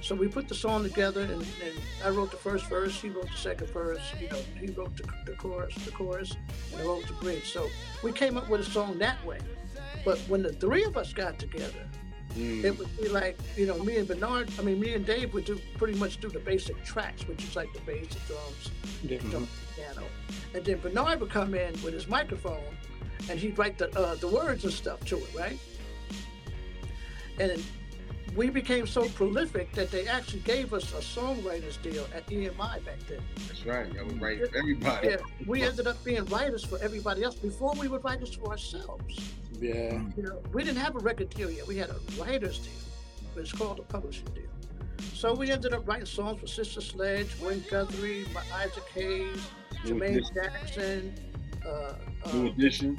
[0.02, 2.98] So we put the song together, and, and I wrote the first verse.
[3.02, 4.00] He wrote the second verse.
[4.18, 6.34] You know, he wrote the, the chorus, the chorus,
[6.72, 7.52] and I wrote the bridge.
[7.52, 7.68] So
[8.02, 9.38] we came up with a song that way.
[10.04, 11.86] But when the three of us got together,
[12.36, 12.62] Mm.
[12.62, 14.48] it would be like you know me and Bernard.
[14.56, 17.56] I mean, me and Dave would do pretty much do the basic tracks, which is
[17.56, 18.70] like the bass, the drums,
[19.32, 20.06] drum, piano,
[20.54, 22.62] and then Bernard would come in with his microphone,
[23.28, 25.58] and he'd write the uh, the words and stuff to it, right?
[27.38, 27.62] And
[28.36, 32.98] we became so prolific that they actually gave us a songwriters deal at EMI back
[33.08, 33.20] then.
[33.48, 33.86] That's right.
[33.98, 35.08] I would write for everybody.
[35.08, 39.32] Yeah, we ended up being writers for everybody else before we were writers for ourselves.
[39.60, 40.00] Yeah.
[40.16, 41.66] You know, we didn't have a record deal yet.
[41.66, 42.72] We had a writer's deal,
[43.34, 44.44] but it's called a publishing deal.
[45.12, 49.48] So we ended up writing songs for Sister Sledge, Gwen Guthrie, my Isaac Hayes,
[49.84, 51.14] Jermaine Jackson,
[51.64, 51.68] uh,
[52.24, 52.98] uh, New edition.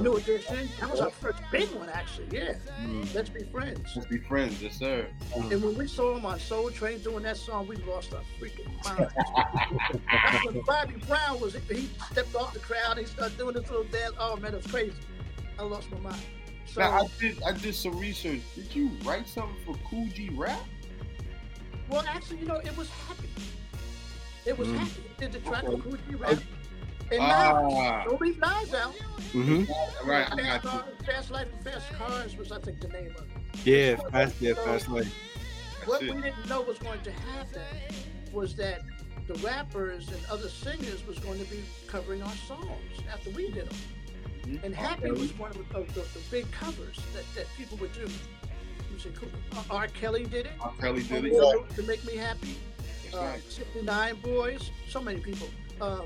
[0.00, 0.68] New Edition.
[0.80, 2.26] That was our first big one, actually.
[2.30, 3.12] Yeah, Mm.
[3.14, 3.92] Let's Be Friends.
[3.94, 5.06] Let's be friends, yes sir.
[5.34, 8.72] And when we saw him on Soul Train doing that song, we lost our freaking
[8.84, 9.12] minds.
[10.12, 11.54] That's when Bobby Brown was.
[11.68, 12.96] He stepped off the crowd.
[12.96, 14.14] He started doing this little dance.
[14.18, 14.94] Oh man, it was crazy.
[15.58, 16.22] I lost my mind.
[16.66, 18.40] So Now I did I did some research.
[18.54, 20.58] Did you write something for Kool G Rap?
[21.90, 23.28] Well, actually, you know, it was happy.
[24.46, 24.78] It was Mm.
[24.78, 25.02] happy.
[25.10, 25.74] It did the track Okay.
[25.74, 26.38] with Kool G Rap.
[27.10, 28.94] And now, don't leave knives out.
[29.32, 30.08] Mm-hmm.
[30.08, 30.30] right.
[30.30, 30.70] I Fast, got you.
[30.70, 33.66] Cars, Fast Life and Fast Cars was, I think, the name of it.
[33.66, 35.12] Yeah, fast, yeah, fast life.
[35.84, 37.62] What we didn't know was going to happen
[38.32, 38.82] was that
[39.26, 43.68] the rappers and other singers was going to be covering our songs after we did
[43.68, 43.78] them.
[44.42, 44.64] Mhm.
[44.64, 47.92] And Happy was one of the, of the, the big covers that, that people would
[47.92, 48.02] do.
[48.02, 49.28] It was cool.
[49.56, 49.86] Uh, R.
[49.88, 50.52] Kelly did it.
[50.60, 50.72] R.
[50.80, 51.70] Kelly did it.
[51.76, 52.56] To make me happy.
[53.12, 55.48] That's uh, 69 Boys, so many people.
[55.80, 56.04] Um,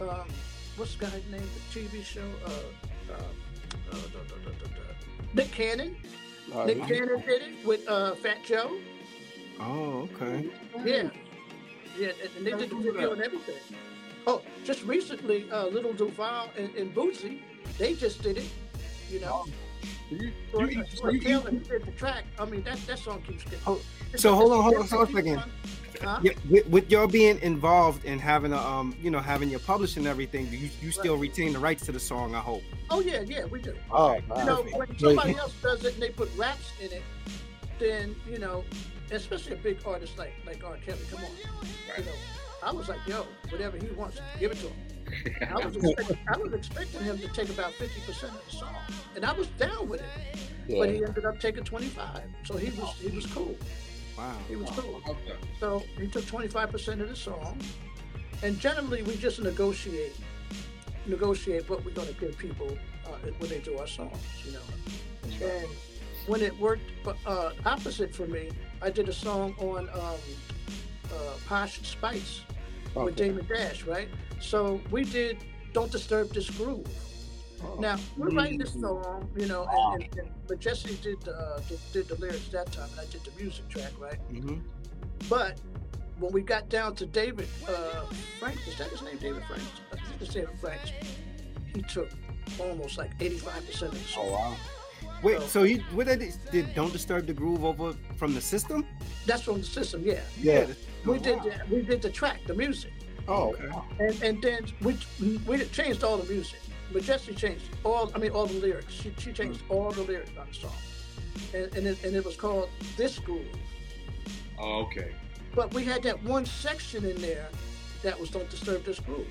[0.00, 0.26] um,
[0.76, 1.42] what's the guy's name?
[1.72, 2.20] The TV show?
[2.44, 3.20] Uh, uh, uh,
[3.92, 5.34] da, da, da, da, da.
[5.34, 5.96] Nick Cannon.
[6.54, 6.88] All Nick right.
[6.88, 8.76] Cannon did it with uh, Fat Joe.
[9.60, 10.48] Oh, okay.
[10.84, 11.10] Yeah.
[11.98, 13.56] Yeah, and, and they did the video and everything.
[14.26, 17.40] Oh, just recently, uh, Little Duval and, and Bootsy,
[17.78, 18.48] they just did it.
[19.10, 19.44] You know,
[20.10, 22.24] You- Troy, you- Troy you- Taylor he did the track.
[22.38, 23.58] I mean, that, that song keeps getting.
[23.66, 23.80] Oh,
[24.16, 25.42] so hold on, hold on, hold on a second.
[26.00, 26.18] Huh?
[26.22, 30.02] Yeah, with, with y'all being involved and having a um, you know, having your publishing
[30.04, 32.34] and everything, do you you still retain the rights to the song?
[32.34, 32.62] I hope.
[32.88, 33.74] Oh yeah, yeah, we do.
[33.90, 37.02] Oh, You know, when somebody else does it and they put raps in it,
[37.78, 38.64] then you know,
[39.10, 40.76] especially a big artist like like R.
[40.78, 41.00] Kelly.
[41.10, 41.30] Come on,
[41.98, 42.12] you know,
[42.62, 44.76] I was like, yo, whatever he wants, give it to him.
[45.50, 48.74] I was expecting, I was expecting him to take about fifty percent of the song,
[49.16, 50.38] and I was down with it.
[50.68, 53.56] But he ended up taking twenty five, so he was he was cool.
[54.20, 54.36] Wow.
[54.48, 55.00] He was cool.
[55.08, 55.36] Okay.
[55.58, 57.58] So he took 25% of the song.
[58.42, 60.14] And generally, we just negotiate,
[61.06, 65.46] negotiate what we're going to give people uh, when they do our songs, you know.
[65.46, 65.68] And
[66.26, 66.82] when it worked
[67.26, 68.50] uh, opposite for me,
[68.82, 70.20] I did a song on um,
[71.14, 72.42] uh, Posh Spice
[72.94, 73.28] with Okay.
[73.28, 74.08] Damon Dash, right?
[74.38, 75.38] So we did
[75.72, 76.86] Don't Disturb This Groove.
[77.62, 77.76] Oh.
[77.78, 81.78] Now we're writing this song, you know, and, and, and but Jesse did uh, did,
[81.92, 84.18] did the lyrics that time, and I did the music track, right?
[84.32, 84.58] Mm-hmm.
[85.28, 85.60] But
[86.18, 88.04] when we got down to David uh,
[88.38, 89.62] Frank, is that his name, David Frank?
[89.92, 90.80] I think it's David Frank.
[91.74, 92.08] He took
[92.58, 94.56] almost like 85% of the Oh wow.
[95.22, 98.86] Wait, so he what they did, did don't disturb the groove over from the system?
[99.26, 100.20] That's from the system, yeah.
[100.40, 100.66] Yeah.
[101.04, 102.92] We did the, we did the track, the music,
[103.28, 103.54] Oh.
[103.54, 103.70] Okay.
[104.00, 104.96] and and then we
[105.46, 106.58] we changed all the music.
[106.92, 108.92] But Jesse changed all, I mean, all the lyrics.
[108.92, 110.74] She, she changed all the lyrics on the song,
[111.54, 113.46] and and it, and it was called This Groove.
[114.58, 115.12] Oh, okay.
[115.54, 117.48] But we had that one section in there
[118.02, 119.26] that was Don't Disturb This Groove.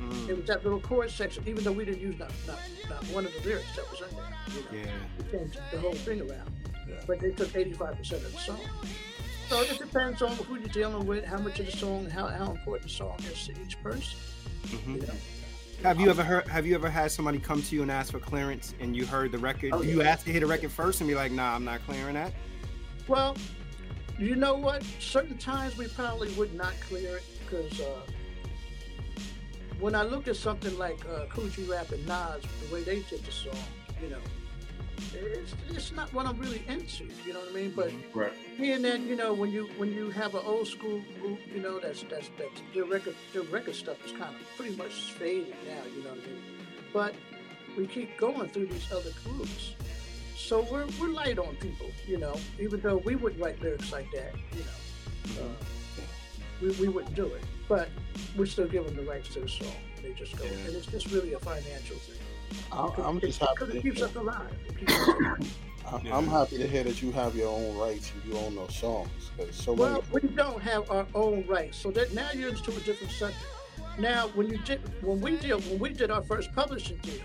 [0.00, 2.58] Mm, It was that little chorus section, even though we didn't use not, not,
[2.90, 4.26] not one of the lyrics that was in there.
[4.72, 4.92] You know, yeah.
[5.32, 6.50] we changed the whole thing around.
[6.88, 6.96] Yeah.
[7.06, 8.60] But they took 85% of the song.
[9.48, 12.50] So it depends on who you're dealing with, how much of the song, how, how
[12.50, 14.18] important the song is to each person.
[14.64, 14.94] Mhm.
[15.00, 15.14] You know?
[15.82, 16.48] Have you ever heard?
[16.48, 19.32] Have you ever had somebody come to you and ask for clearance, and you heard
[19.32, 19.70] the record?
[19.74, 20.10] Oh, Do you yeah.
[20.10, 22.32] ask to hear the record first and be like, "Nah, I'm not clearing that"?
[23.06, 23.36] Well,
[24.18, 24.82] you know what?
[24.98, 28.00] Certain times we probably would not clear it because uh,
[29.78, 33.00] when I look at something like uh, Kool G Rap and Nas, the way they
[33.02, 33.54] did the song,
[34.02, 34.20] you know,
[35.14, 37.04] it's, it's not what I'm really into.
[37.26, 37.72] You know what I mean?
[37.74, 38.32] But Right.
[38.56, 41.78] hearing that, you know, when you when you have an old school group, you know,
[41.78, 45.82] that's that's that's their record their record stuff is kind of pretty much faded now.
[45.96, 46.42] You know what I mean?
[46.92, 47.14] But
[47.76, 49.74] we keep going through these other groups.
[50.36, 54.06] So we're, we're light on people, you know, even though we wouldn't write lyrics like
[54.12, 55.44] that, you know.
[55.46, 55.48] Uh,
[56.60, 57.42] we, we wouldn't do it.
[57.68, 57.88] But
[58.36, 59.72] we're still give them the rights to the song.
[60.02, 60.44] They just go.
[60.44, 60.50] Yeah.
[60.66, 62.18] And it's just really a financial thing.
[62.72, 63.52] I, I'm just happy.
[63.54, 64.48] Because To it keeps hear, us alive.
[64.68, 65.58] It keeps us alive.
[65.86, 66.16] I, Yeah.
[66.16, 69.08] I'm happy to hear that you have your own rights and you own those songs.
[69.50, 69.82] so many.
[69.92, 73.40] Well, we don't have our own rights, so that now you're into a different subject.
[73.98, 77.22] Now, when you did, when we deal, when we did our first publishing deal,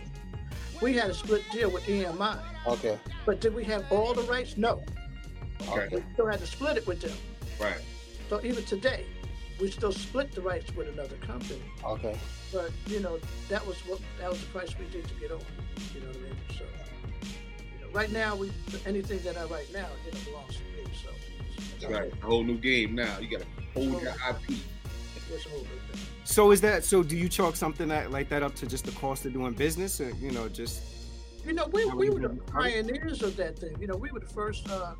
[0.81, 2.39] we had a split deal with EMI.
[2.67, 2.99] Okay.
[3.25, 4.57] But did we have all the rights?
[4.57, 4.83] No.
[5.69, 5.87] Okay.
[5.95, 7.11] We still had to split it with them.
[7.59, 7.81] Right.
[8.29, 9.05] So even today,
[9.59, 11.61] we still split the rights with another company.
[11.83, 12.17] Okay.
[12.53, 13.19] But you know,
[13.49, 15.39] that was what that was the price we did to get on.
[15.93, 16.35] You know what I mean?
[16.57, 18.51] So, you know, right now, we
[18.85, 20.91] anything that I write now, you know, belongs to me.
[21.03, 21.09] So,
[21.79, 22.13] That's right.
[22.21, 23.19] A whole new game now.
[23.19, 24.57] You gotta hold your IP.
[25.31, 26.01] it's a whole good thing.
[26.23, 26.85] So is that?
[26.85, 29.53] So do you chalk something that like that up to just the cost of doing
[29.53, 30.83] business, or you know, just
[31.45, 33.75] You know, we, we we were the pioneers of that thing.
[33.79, 34.93] You know, we were the first, uh,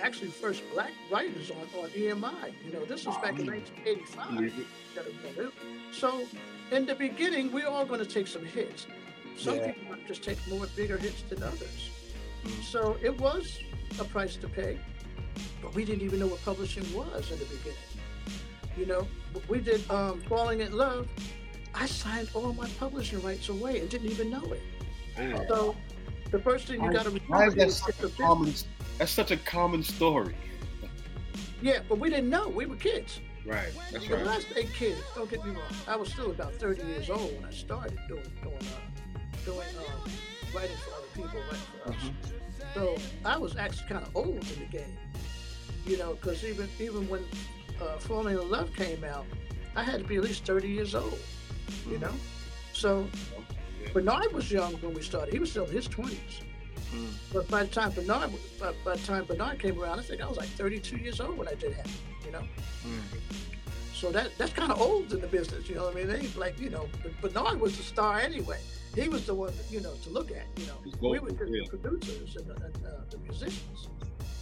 [0.00, 2.52] actually, first black writers on, on EMI.
[2.66, 4.34] You know, this was back in 1985.
[4.34, 4.66] Believe it.
[4.94, 5.52] Gotta remember.
[5.92, 6.26] So,
[6.72, 8.86] in the beginning, we are all going to take some hits.
[9.36, 9.72] Some Yeah.
[9.72, 11.90] people just take more bigger hits than others.
[12.62, 13.58] So it was
[13.98, 14.78] a price to pay,
[15.62, 17.78] but we didn't even know what publishing was in the beginning.
[18.76, 19.06] You know,
[19.48, 21.08] we did um, Falling in Love.
[21.74, 24.62] I signed all my publishing rights away and didn't even know it.
[25.18, 25.44] Man.
[25.48, 25.76] So
[26.30, 28.54] the first thing you got to remember is the common?
[29.00, 30.34] That's such a common story.
[31.62, 32.48] Yeah, but we didn't know.
[32.48, 33.22] We were kids.
[33.46, 33.70] Right.
[33.90, 34.20] That's right.
[34.20, 34.28] When.
[34.28, 35.72] I say kids, don't get me wrong.
[35.88, 40.10] I was still about 30 years old when I started doing doing uh, doing um,
[40.54, 41.92] writing for other people, writing for.
[41.92, 42.74] Mm-hmm.
[42.74, 44.98] So I was actually kind of old in the game,
[45.86, 47.24] you know, because even even when
[47.80, 49.24] uh, Falling in Love came out,
[49.76, 51.18] I had to be at least 30 years old,
[51.88, 52.12] you know.
[52.74, 53.08] So.
[53.94, 55.32] Bernard was young when we started.
[55.32, 56.42] He was still in his 20s.
[56.94, 57.12] Mm.
[57.32, 60.28] But by the time Bernard, by, by the time Bernard came around, I think I
[60.28, 61.90] was like 32 years old when I did Happy,
[62.24, 62.42] you know.
[63.94, 66.08] So that that's kind of old in the business, you know what I mean?
[66.08, 68.58] They ain't like, you know, but Bernard was the star anyway.
[68.94, 71.10] He was the one, you know, to look at, you know.
[71.10, 71.62] We were just yeah.
[71.70, 73.88] the producers and, the, and uh, the musicians,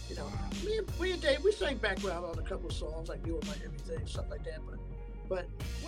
[0.09, 0.25] you know.
[0.65, 3.37] Me and, me and Dave, we sang background on a couple of songs, like You
[3.37, 4.79] Are My Everything, stuff like that, but
[5.29, 5.45] but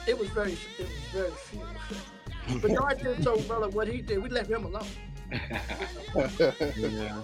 [0.07, 2.59] it was very, it was very few.
[2.59, 4.85] Bernard did so well at what he did, we left him alone.
[5.31, 7.21] Yeah.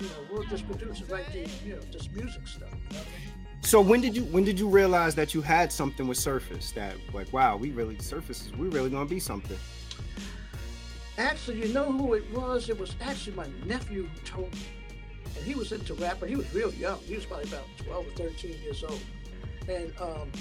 [0.00, 2.70] You know, we'll just produce and write the, you know, just music stuff.
[2.72, 3.40] You know I mean?
[3.62, 6.96] So when did you when did you realize that you had something with Surface that
[7.12, 9.58] like wow we really Surface is we really gonna be something?
[11.18, 12.70] Actually, you know who it was?
[12.70, 14.60] It was actually my nephew who told me.
[15.36, 16.98] And he was into rap, but he was real young.
[17.00, 19.02] He was probably about 12 or 13 years old.
[19.68, 20.32] And um,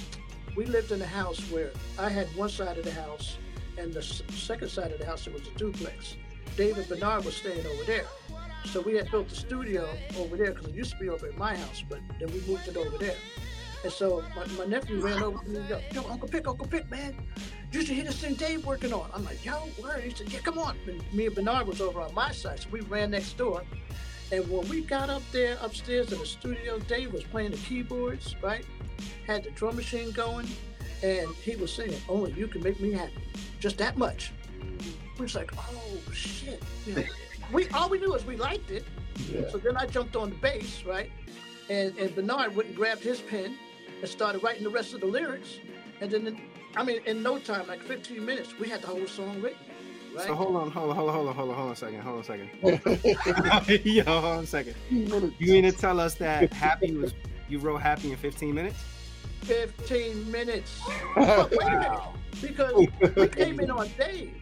[0.55, 3.37] we lived in a house where I had one side of the house,
[3.77, 6.15] and the second side of the house, it was a duplex.
[6.59, 8.03] David Bernard was staying over there.
[8.65, 11.37] So we had built the studio over there because it used to be over at
[11.37, 13.15] my house, but then we moved it over there.
[13.85, 16.67] And so my, my nephew ran over to me and go, yo, Uncle Pic, Uncle
[16.67, 17.15] Pic, man,
[17.71, 19.09] you should hear this thing Dave working on.
[19.13, 19.99] I'm like, yo, where?
[20.01, 20.75] He said, yeah, come on.
[20.85, 23.63] And me and Bernard was over on my side, so we ran next door.
[24.33, 28.35] And when we got up there upstairs in the studio, Dave was playing the keyboards,
[28.43, 28.65] right?
[29.25, 30.47] Had the drum machine going,
[31.03, 33.13] and he was singing, "Only you can make me happy,"
[33.61, 34.33] just that much.
[35.19, 37.03] We was like, "Oh shit!" You know,
[37.51, 38.85] we all we knew is we liked it.
[39.29, 39.49] Yeah.
[39.49, 41.11] So then I jumped on the bass, right?
[41.69, 43.57] And and Bernard went and grabbed his pen
[43.99, 45.59] and started writing the rest of the lyrics.
[45.99, 46.41] And then,
[46.77, 49.59] I mean, in no time, like 15 minutes, we had the whole song written,
[50.15, 50.27] right?
[50.27, 52.01] So hold on, hold on, hold on, hold on, hold on, hold on a second,
[52.01, 53.85] hold on a second.
[53.85, 54.75] Yo, hold on a second.
[54.89, 57.13] You mean to tell us that Happy was
[57.49, 58.81] you wrote Happy in 15 minutes?
[59.41, 60.79] 15 minutes.
[61.15, 62.01] But wait a minute,
[62.41, 64.38] because we came in on Dave.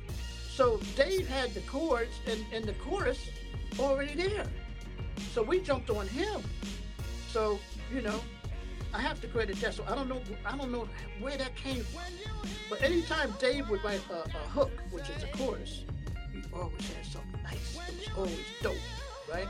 [0.57, 3.29] So Dave had the chords and, and the chorus
[3.79, 4.47] already there.
[5.31, 6.41] So we jumped on him.
[7.29, 7.59] So,
[7.93, 8.19] you know,
[8.91, 9.75] I have to credit that.
[9.75, 10.89] So I don't know I don't know
[11.19, 12.01] where that came from.
[12.71, 15.83] But anytime Dave would write a, a hook, which is the chorus,
[16.33, 17.77] he always had something nice.
[17.77, 18.75] It was always dope.
[19.31, 19.47] right?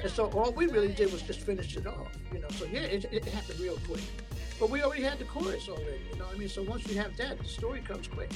[0.00, 2.48] And so all we really did was just finish it off, you know.
[2.50, 4.04] So yeah, it, it happened real quick.
[4.60, 6.48] But we already had the chorus already, you know I mean?
[6.48, 8.30] So once you have that, the story comes quick.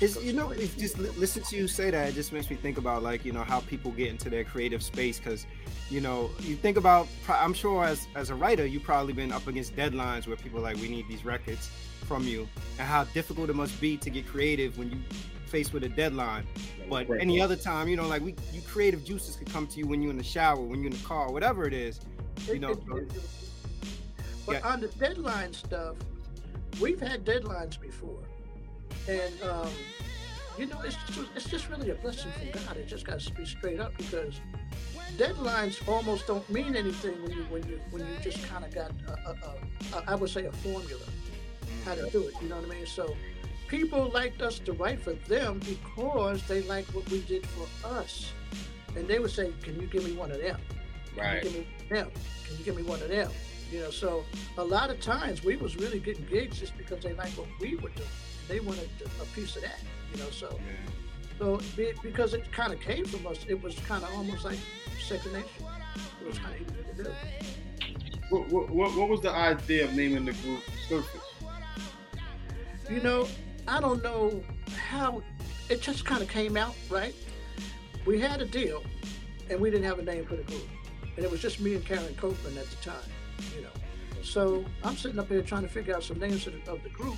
[0.00, 2.08] It's, you know, it's just li- listen to you say that.
[2.08, 4.82] It just makes me think about like you know how people get into their creative
[4.82, 5.44] space because,
[5.90, 7.08] you know, you think about.
[7.28, 10.62] I'm sure as as a writer, you've probably been up against deadlines where people are
[10.62, 11.68] like we need these records
[12.06, 14.98] from you, and how difficult it must be to get creative when you
[15.46, 16.46] faced with a deadline.
[16.88, 19.86] But any other time, you know, like we, you creative juices could come to you
[19.86, 22.00] when you're in the shower, when you're in the car, whatever it is.
[22.46, 22.74] You know.
[24.46, 24.60] but yeah.
[24.68, 25.96] on the deadline stuff,
[26.80, 28.27] we've had deadlines before
[29.08, 29.68] and um,
[30.58, 32.76] you know, it's just, it's just really a blessing from God.
[32.76, 34.40] It just got to be straight up because
[35.16, 38.90] deadlines almost don't mean anything when you when you when you just kind of got
[39.06, 41.02] a, a, a, I would say a formula
[41.84, 42.34] how to do it.
[42.42, 42.86] You know what I mean?
[42.86, 43.16] So
[43.68, 48.32] people liked us to write for them because they liked what we did for us,
[48.96, 50.60] and they would say, "Can you give me one of them?
[51.16, 51.40] Right?
[51.40, 52.10] Can you give me them?
[52.46, 53.30] Can you give me one of them?"
[53.70, 54.24] You know, so
[54.56, 57.76] a lot of times we was really getting gigs just because they liked what we
[57.76, 58.08] were doing
[58.48, 58.88] they wanted
[59.20, 59.80] a piece of that,
[60.12, 60.30] you know.
[60.30, 60.58] So,
[61.38, 61.60] so
[62.02, 64.58] because it kind of came from us, it was kind of almost like
[65.06, 65.46] second nature.
[66.20, 67.10] It was kind of easy to do.
[68.30, 71.20] What, what, what was the idea of naming the group Surface?
[72.90, 73.28] You know,
[73.66, 74.42] I don't know
[74.88, 75.22] how
[75.68, 77.14] it just kind of came out, right?
[78.06, 78.82] We had a deal,
[79.50, 80.66] and we didn't have a name for the group,
[81.16, 83.10] and it was just me and Karen Copeland at the time,
[83.54, 83.68] you know.
[84.22, 86.88] So I'm sitting up here trying to figure out some names of the, of the
[86.90, 87.16] group,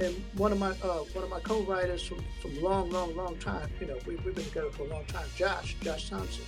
[0.00, 3.68] and one of my uh, one of my co-writers from, from long, long, long time,
[3.80, 6.44] you know, we, we've been together for a long time, Josh, Josh Thompson,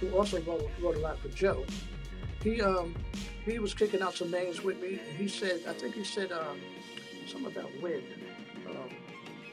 [0.00, 1.64] who also wrote, wrote a lot for Joe.
[2.42, 2.94] He um
[3.44, 6.32] he was kicking out some names with me, and he said, I think he said
[6.32, 6.58] um,
[7.26, 8.02] something about wind,
[8.68, 8.90] um,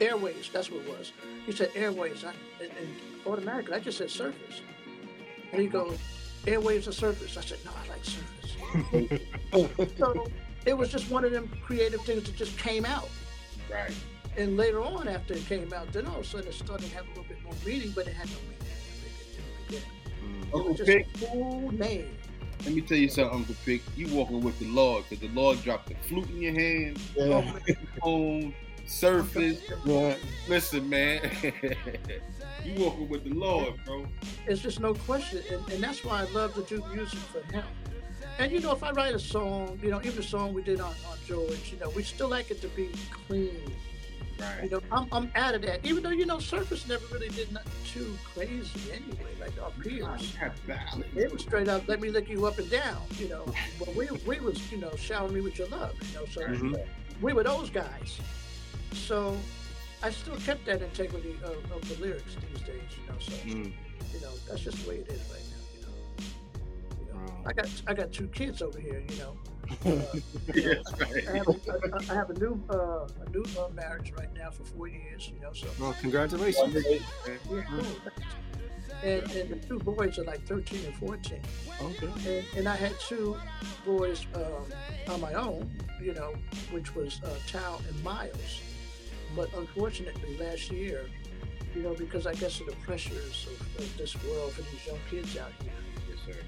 [0.00, 0.50] airways.
[0.52, 1.12] That's what it was.
[1.46, 2.88] He said airways, I, and, and
[3.26, 4.62] automatically I just said surface,
[5.52, 5.98] and he goes,
[6.46, 7.36] airwaves or surface.
[7.36, 8.38] I said, no, I like surface.
[9.98, 10.26] so
[10.66, 13.08] it was just one of them creative things that just came out.
[13.70, 13.94] Right.
[14.36, 16.94] And later on, after it came out, then all of a sudden it started to
[16.94, 19.84] have a little bit more meaning, but it had no meaning.
[20.24, 20.54] Mm.
[20.54, 21.06] Uncle Pic.
[21.20, 22.16] Cool name.
[22.64, 23.82] Let me tell you something, Uncle Pic.
[23.96, 27.54] You walking with the Lord because the Lord dropped the flute in your hand, yeah.
[28.00, 28.54] phone,
[28.86, 29.60] surface.
[29.84, 30.16] Yeah.
[30.48, 31.30] Listen, man.
[32.64, 34.06] you walking with the Lord, bro.
[34.46, 37.64] It's just no question, and, and that's why I love to do music for Him.
[38.38, 40.80] And you know, if I write a song, you know, even the song we did
[40.80, 42.88] on, on George, you know, we still like it to be
[43.26, 43.50] clean.
[44.38, 44.64] Right.
[44.64, 45.84] You know, I'm, I'm out of that.
[45.84, 50.36] Even though, you know, Surface never really did nothing too crazy anyway, like our peers.
[51.16, 53.44] It was straight up, let me lick you up and down, you know.
[53.80, 56.26] but we, we was, you know, showering me with your love, you know.
[56.26, 56.74] So mm-hmm.
[57.20, 58.20] we were those guys.
[58.92, 59.36] So
[60.02, 63.18] I still kept that integrity of, of the lyrics these days, you know.
[63.18, 63.72] So, mm.
[64.14, 65.57] you know, that's just the way it is right now.
[67.46, 69.36] I got I got two kids over here, you know.
[69.84, 70.02] Uh,
[70.54, 70.74] yeah,
[71.32, 74.50] I, have a, I, I have a new uh, a new uh, marriage right now
[74.50, 75.52] for four years, you know.
[75.52, 76.74] So well, congratulations.
[76.74, 76.98] Yeah,
[77.46, 77.84] cool.
[79.02, 81.40] And, and the two boys are like 13 and 14.
[81.82, 82.06] Okay.
[82.26, 83.36] And, and I had two
[83.84, 85.70] boys um, on my own,
[86.02, 86.34] you know,
[86.72, 88.60] which was uh, Tao and Miles.
[89.36, 91.04] But unfortunately, last year,
[91.76, 94.98] you know, because I guess of the pressures of, of this world for these young
[95.08, 95.72] kids out here,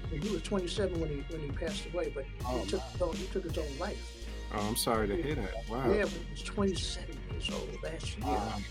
[0.09, 3.13] he was 27 when he when he passed away, but oh, he, took his own,
[3.13, 4.27] he took his own life.
[4.53, 5.69] Oh, I'm sorry to hear that.
[5.69, 5.89] Wow.
[5.89, 8.27] Yeah, he was 27 years old last year.
[8.27, 8.63] Um,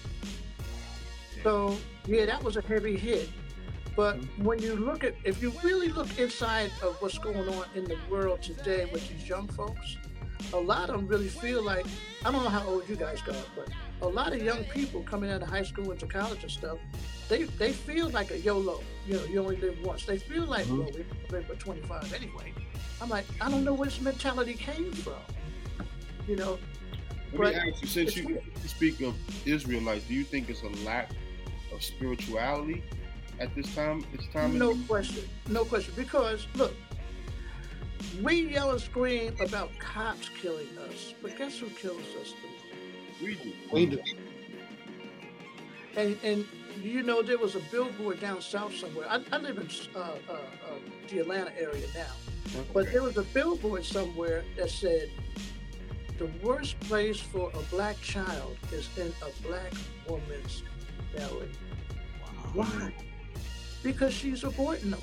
[1.42, 3.28] so yeah, that was a heavy hit.
[3.96, 4.44] But mm-hmm.
[4.44, 7.98] when you look at, if you really look inside of what's going on in the
[8.10, 9.96] world today with these young folks,
[10.52, 11.86] a lot of them really feel like
[12.24, 13.68] I don't know how old you guys got, but
[14.02, 16.78] a lot of young people coming out of high school into college and stuff,
[17.28, 18.80] they they feel like a YOLO.
[19.06, 20.04] You know, you only live once.
[20.04, 20.78] They feel like, mm-hmm.
[20.78, 22.52] well, we live for 25 anyway.
[23.00, 25.14] I'm like, I don't know where this mentality came from.
[26.26, 26.58] You know.
[27.32, 29.14] Let me ask you, since you speak of
[29.46, 31.10] Israelites, do you think it's a lack
[31.72, 32.82] of spirituality
[33.38, 34.04] at this time?
[34.12, 34.58] It's time.
[34.58, 35.24] No question.
[35.48, 35.94] No question.
[35.96, 36.74] Because look,
[38.22, 42.49] we yell and scream about cops killing us, but guess who kills us the?
[43.22, 43.52] We do.
[43.72, 44.00] We do.
[45.96, 46.46] And, and
[46.82, 49.06] you know, there was a billboard down south somewhere.
[49.08, 50.38] I, I live in uh, uh, uh,
[51.08, 52.06] the Atlanta area now,
[52.56, 52.70] okay.
[52.72, 55.10] but there was a billboard somewhere that said,
[56.18, 59.72] "The worst place for a black child is in a black
[60.08, 60.62] woman's
[61.14, 61.50] belly."
[62.22, 62.50] Wow.
[62.64, 62.92] Why?
[63.82, 65.00] Because she's aborting them.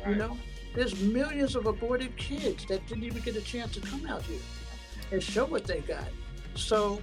[0.00, 0.10] Right.
[0.10, 0.36] You know,
[0.74, 4.40] there's millions of aborted kids that didn't even get a chance to come out here
[5.12, 6.08] and show what they got.
[6.54, 7.02] So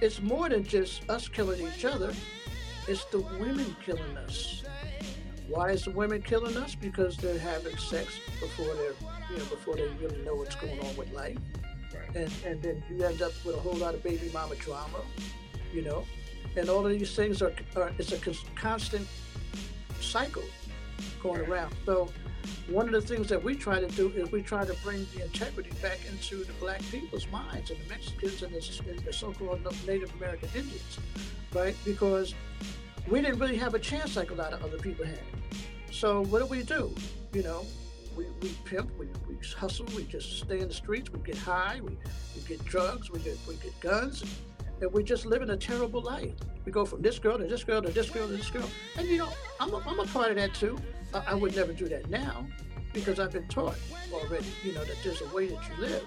[0.00, 2.12] it's more than just us killing each other,
[2.88, 4.62] it's the women killing us.
[5.48, 6.74] Why is the women killing us?
[6.74, 8.94] Because they're having sex before they're,
[9.30, 11.38] you know, before they really know what's going on with life.
[11.92, 12.16] Right.
[12.16, 15.00] And, and then you end up with a whole lot of baby mama drama,
[15.72, 16.04] you know,
[16.56, 18.18] and all of these things are, are it's a
[18.54, 19.06] constant
[20.00, 20.44] cycle
[21.22, 21.74] going around.
[21.84, 22.10] So
[22.68, 25.24] one of the things that we try to do is we try to bring the
[25.24, 30.12] integrity back into the black people's minds and the Mexicans and the, the so-called Native
[30.16, 30.98] American Indians,
[31.52, 31.76] right?
[31.84, 32.34] Because
[33.08, 35.18] we didn't really have a chance like a lot of other people had.
[35.90, 36.94] So what do we do?
[37.32, 37.66] You know,
[38.16, 41.80] we, we pimp, we, we hustle, we just stay in the streets, we get high,
[41.82, 41.96] we,
[42.36, 44.30] we get drugs, we get we get guns, and
[44.88, 46.32] we just living a terrible life.
[46.64, 48.68] We go from this girl to this girl to this girl to this girl.
[48.96, 49.28] And you know,
[49.58, 50.78] I'm a, I'm a part of that too.
[51.14, 52.46] I, I would never do that now
[52.92, 53.76] because I've been taught
[54.12, 56.04] already, you know, that there's a way that you live.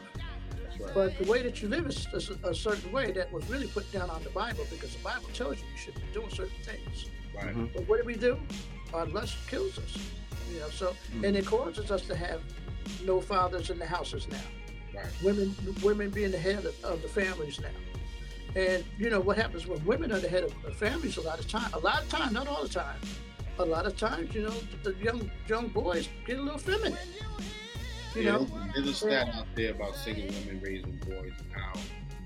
[0.79, 0.93] Right.
[0.93, 3.67] But the way that you live is, is a, a certain way that was really
[3.67, 6.51] put down on the Bible because the Bible tells you you should be doing certain
[6.63, 7.05] things.
[7.35, 7.55] right.
[7.55, 7.71] Mhm.
[7.73, 8.39] But what do we do?
[8.93, 9.97] Our lust kills us.
[10.51, 12.41] You know, so and it causes us to have
[13.05, 14.37] no fathers in the houses now.
[14.95, 15.07] Right.
[15.23, 17.67] Women women being the head of, of the families now.
[18.55, 21.47] And you know what happens when women are the head of families a lot of
[21.47, 22.99] time a lot of time, not all the time.
[23.59, 26.97] A lot of times, you know, the young young boys get a little feminine.
[28.15, 28.47] You Yeah, know?
[28.73, 31.73] there's a stat out there about single women raising boys and how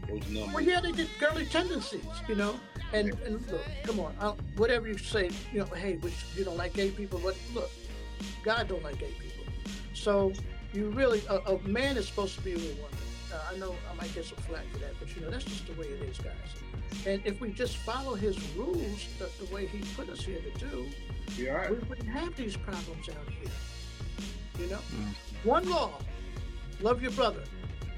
[0.08, 0.54] those numbers.
[0.54, 2.56] Well, yeah, they get girly tendencies, you know.
[2.94, 6.58] And and look, come on, I, whatever you say, you know, hey, which you don't
[6.58, 7.70] like gay people, but look,
[8.44, 9.46] God don't like gay people.
[9.94, 10.32] So
[10.74, 12.98] you really, a, a man is supposed to be with a woman.
[13.34, 15.68] Uh, I know I might get some flack for that, but you know, that's just
[15.68, 16.34] the way it is, guys.
[17.06, 20.66] And if we just follow his rules, the, the way he put us here to
[20.66, 20.88] do,
[21.52, 21.70] right?
[21.70, 23.52] we wouldn't have these problems out here.
[24.60, 25.14] You know, Mm.
[25.46, 25.92] one law:
[26.82, 27.44] love your brother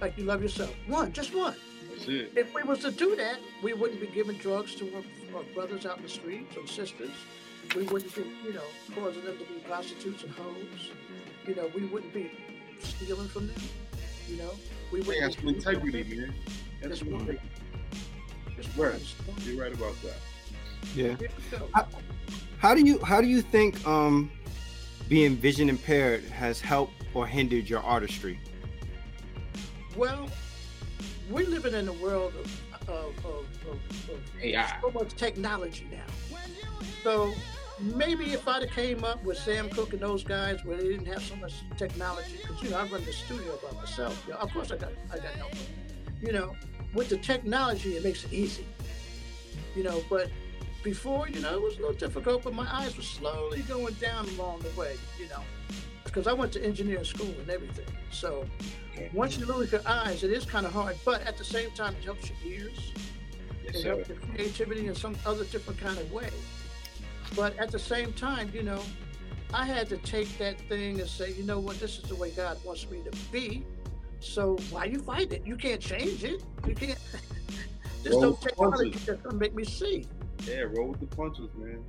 [0.02, 0.74] like you love yourself.
[0.88, 1.56] One, just one.
[1.92, 2.32] That's it.
[2.36, 5.86] If we was to do that, we wouldn't be giving drugs to our, our brothers
[5.86, 7.12] out in the streets or sisters.
[7.76, 8.64] We wouldn't be, you know,
[8.96, 10.92] causing them to be prostitutes and hoes.
[11.48, 12.32] You know, we wouldn't be
[12.80, 13.62] stealing from them.
[14.28, 14.52] You know,
[14.92, 15.22] we Hey, wouldn't.
[15.34, 16.34] that's be- integrity, man.
[16.82, 17.22] That's Just what one.
[17.22, 17.50] integrity.
[18.58, 19.02] Just Right.
[19.26, 19.38] one.
[19.46, 20.18] You're right about that.
[20.96, 21.16] Yeah.
[21.18, 21.70] Here we go.
[22.58, 24.32] How do you how do you think um
[25.08, 28.40] being vision impaired has helped or hindered your artistry?
[29.96, 30.30] Well,
[31.30, 34.78] we're living in a world of, of, of, of, of AI.
[34.82, 36.38] so much technology now.
[37.04, 37.34] So
[37.82, 41.08] maybe if I'd have came up with Sam Cooke and those guys where they didn't
[41.08, 44.22] have so much technology, because you know I run the studio by myself.
[44.28, 45.54] You know, of course I got I got help.
[46.22, 46.56] You know,
[46.94, 48.66] with the technology it makes it easy.
[49.76, 50.30] You know, but
[50.84, 54.28] before you know it was a little difficult, but my eyes were slowly going down
[54.30, 54.96] along the way.
[55.20, 55.42] You know,
[56.04, 57.86] because I went to engineering school and everything.
[58.12, 58.46] So
[59.14, 61.96] once you lose your eyes, it is kind of hard, but at the same time
[61.96, 62.94] it helps your ears.
[63.64, 66.30] Yes, It helps your creativity in some other different kind of way.
[67.36, 68.82] But at the same time, you know,
[69.54, 72.32] I had to take that thing and say, you know what, this is the way
[72.32, 73.66] God wants me to be.
[74.20, 75.46] So why you fight it?
[75.46, 76.44] You can't change it.
[76.68, 77.00] You can't.
[78.04, 79.06] There's Roll no with the technology punches.
[79.06, 80.08] that's gonna make me see.
[80.46, 81.84] Yeah, roll with the punches, man.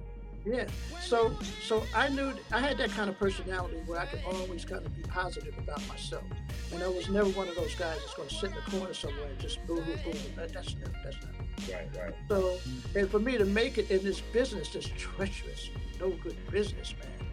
[0.45, 0.67] Yeah.
[1.01, 1.33] So
[1.63, 4.97] so I knew I had that kind of personality where I could always kind of
[4.97, 6.25] be positive about myself.
[6.73, 9.27] And I was never one of those guys that's gonna sit in the corner somewhere
[9.27, 10.19] and just boo hoo boo.
[10.37, 12.15] That, that's never that's not Right, right.
[12.29, 12.59] So,
[12.97, 15.71] and for me to make it in this business, this treacherous,
[16.01, 17.29] no good business, man,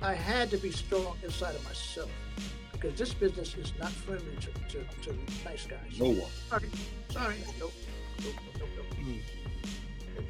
[0.00, 2.10] I had to be strong inside of myself
[2.72, 5.98] because this business is not friendly to, to, to nice guys.
[5.98, 6.30] No one.
[6.48, 6.68] Sorry,
[7.10, 7.72] sorry, nope,
[8.24, 9.06] nope, nope, nope, nope.
[9.06, 9.20] Mm.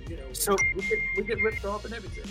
[0.09, 2.25] You know, So- we get, we get ripped off and everything.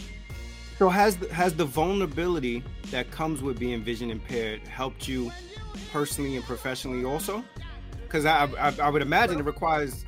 [0.77, 5.31] So has the, has the vulnerability that comes with being vision impaired helped you
[5.91, 7.43] personally and professionally also?
[8.03, 10.05] Because I, I I would imagine it requires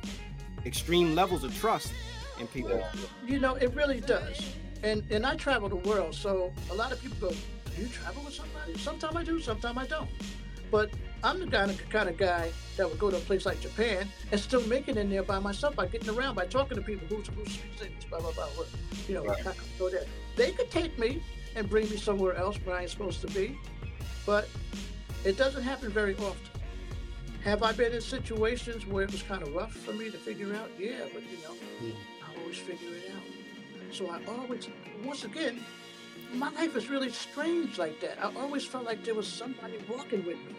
[0.64, 1.92] extreme levels of trust
[2.38, 2.82] in people.
[3.26, 4.40] You know, it really does.
[4.82, 7.34] And and I travel the world, so a lot of people go,
[7.76, 10.08] "Do you travel with somebody?" Sometimes I do, sometimes I don't.
[10.70, 10.90] But
[11.22, 14.08] I'm the kind of kind of guy that would go to a place like Japan
[14.32, 17.06] and still make it in there by myself by getting around, by talking to people
[17.08, 18.46] who's who speaks blah blah blah.
[19.08, 19.46] You know, Right.
[19.46, 20.04] I go there.
[20.36, 21.22] They could take me
[21.56, 23.58] and bring me somewhere else where I ain't supposed to be,
[24.24, 24.48] but
[25.24, 26.36] it doesn't happen very often.
[27.44, 30.54] Have I been in situations where it was kind of rough for me to figure
[30.54, 30.70] out?
[30.78, 31.54] Yeah, but you know,
[32.22, 33.94] I always figure it out.
[33.94, 34.68] So I always,
[35.04, 35.60] once again,
[36.34, 38.22] my life is really strange like that.
[38.22, 40.54] I always felt like there was somebody walking with me.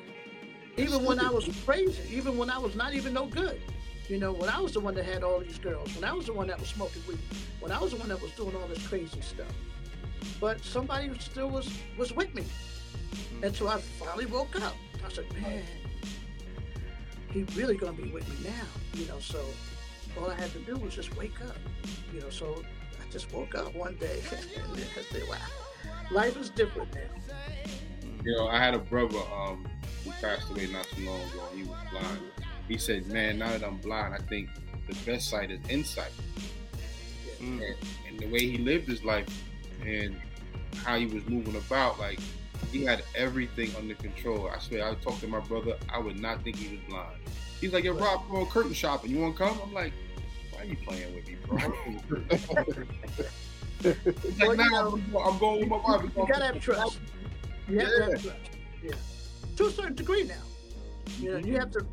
[0.78, 3.62] Even when I was crazy, even when I was not even no good.
[4.08, 6.26] You know, when I was the one that had all these girls, when I was
[6.26, 7.20] the one that was smoking weed,
[7.60, 9.54] when I was the one that was doing all this crazy stuff.
[10.40, 12.44] But somebody still was was with me.
[13.44, 14.76] And so I finally woke up.
[15.06, 15.64] I said, man,
[17.32, 19.00] he really gonna be with me now.
[19.00, 19.40] You know, so
[20.20, 21.58] all I had to do was just wake up.
[22.14, 22.64] You know, so
[23.00, 25.38] I just woke up one day and I said, wow.
[26.12, 27.02] life is different now.
[28.24, 29.66] You know, I had a brother um,
[30.04, 31.44] who passed away not too long ago.
[31.56, 32.20] He was blind.
[32.68, 34.50] He said, "Man, now that I'm blind, I think
[34.88, 36.12] the best sight is insight."
[37.40, 37.62] Mm.
[37.62, 37.76] And,
[38.08, 39.28] and the way he lived his life
[39.86, 40.16] and
[40.84, 42.20] how he was moving about, like
[42.72, 44.50] he had everything under control.
[44.50, 45.78] I swear, I talked to my brother.
[45.90, 47.18] I would not think he was blind.
[47.60, 49.12] He's like, "Yo, Rob, I'm going curtain shopping.
[49.12, 49.94] You want to come?" I'm like,
[50.52, 51.58] "Why are you playing with me, bro?"
[53.82, 56.04] He's like, "Nah, I'm, going with my wife.
[56.04, 57.00] You gotta have trust.
[57.68, 58.40] You have to have trust.
[58.84, 58.92] Yeah.
[59.58, 60.36] To a certain degree now.
[61.20, 61.56] You know, you mm-hmm.
[61.56, 61.86] have to.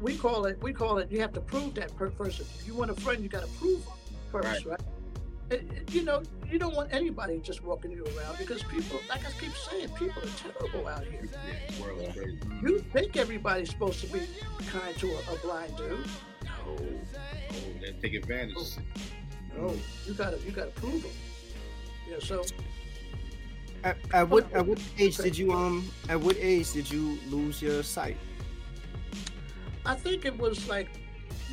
[0.00, 0.60] We call it.
[0.62, 1.10] We call it.
[1.10, 2.46] You have to prove that per person.
[2.58, 3.94] If you want a friend, you got to prove them
[4.32, 4.80] first, right?
[5.50, 9.20] And, and, you know, you don't want anybody just walking you around because people, like
[9.24, 11.20] I keep saying, people are terrible out here.
[11.22, 12.38] Yeah, this world is crazy.
[12.62, 14.20] You think everybody's supposed to be
[14.66, 16.04] kind to a, a blind dude?
[16.44, 16.76] No, Oh,
[17.80, 18.56] they take advantage.
[19.56, 19.66] Oh.
[19.66, 19.74] no.
[20.06, 21.12] You gotta, you gotta prove them.
[22.10, 22.16] Yeah.
[22.20, 22.44] So
[23.86, 27.62] At, at what at what age did you um at what age did you lose
[27.62, 28.16] your sight?
[29.84, 30.88] I think it was like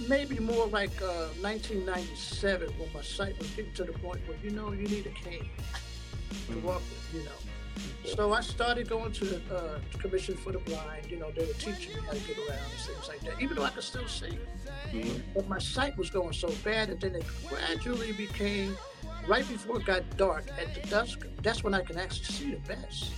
[0.08, 4.50] maybe more like uh, 1997 when my sight was getting to the point where you
[4.50, 5.48] know you need a cane
[6.50, 7.40] to walk with, you know.
[8.16, 11.12] So I started going to the uh, Commission for the Blind.
[11.12, 13.40] You know, they were teaching me how to get around and things like that.
[13.44, 14.40] Even though I could still see,
[14.92, 15.22] Mhm.
[15.36, 18.76] but my sight was going so bad, and then it gradually became
[19.28, 21.26] right before it got dark at the dusk.
[21.42, 23.12] That's when I can actually see the best.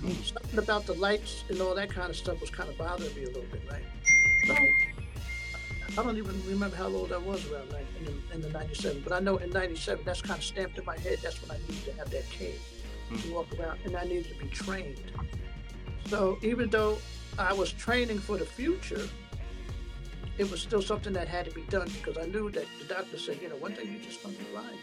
[0.00, 0.12] Hmm.
[0.22, 3.24] Something about the lights and all that kind of stuff was kind of bothering me
[3.24, 3.82] a little bit, right?
[4.46, 4.54] So
[5.98, 9.00] I don't even remember how old I was around nine- in the, in the 97,
[9.02, 11.18] but I know in 97, that's kind of stamped in my head.
[11.22, 12.58] That's when I needed to have that cane
[13.08, 13.32] to hmm.
[13.32, 15.00] walk around, and I needed to be trained.
[16.06, 16.98] So even though
[17.38, 19.08] I was training for the future,
[20.38, 23.18] it was still something that had to be done because I knew that the doctor
[23.18, 24.78] said, you know, one day you're just going to be blind.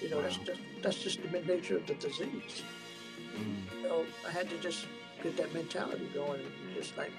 [0.00, 2.62] You know, that's just that's just the nature of the disease.
[3.36, 3.82] Mm.
[3.82, 4.86] So I had to just
[5.22, 7.12] get that mentality going and just like,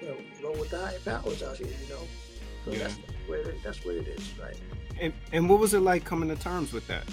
[0.00, 2.00] you know, roll with the high powers out here, you know.
[2.64, 2.78] So Yeah.
[2.78, 4.56] that's where it, that's where it is, right?
[5.00, 7.04] And and what was it like coming to terms with that?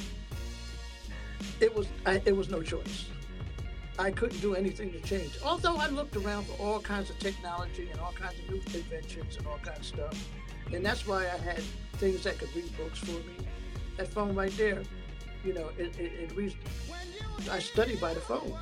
[1.60, 3.06] It was I, it was no choice.
[4.00, 5.38] I couldn't do anything to change.
[5.46, 9.38] Although I looked around for all kinds of technology and all kinds of new inventions
[9.38, 10.30] and all kinds of stuff,
[10.74, 11.62] and that's why I had
[11.98, 13.36] things that could read books for me.
[13.98, 14.82] That phone right there,
[15.46, 16.56] you know, it, it, it reads.
[17.52, 18.56] I study by the phone.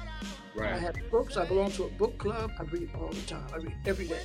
[0.55, 0.73] Right.
[0.73, 1.37] I have books.
[1.37, 2.51] I belong to a book club.
[2.59, 3.45] I read all the time.
[3.53, 4.21] I read every day.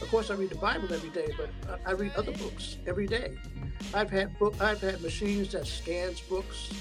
[0.00, 1.50] Of course, I read the Bible every day, but
[1.86, 3.36] I- I read other books every day.
[3.94, 4.60] I've had book.
[4.60, 6.72] I've had machines that scans books,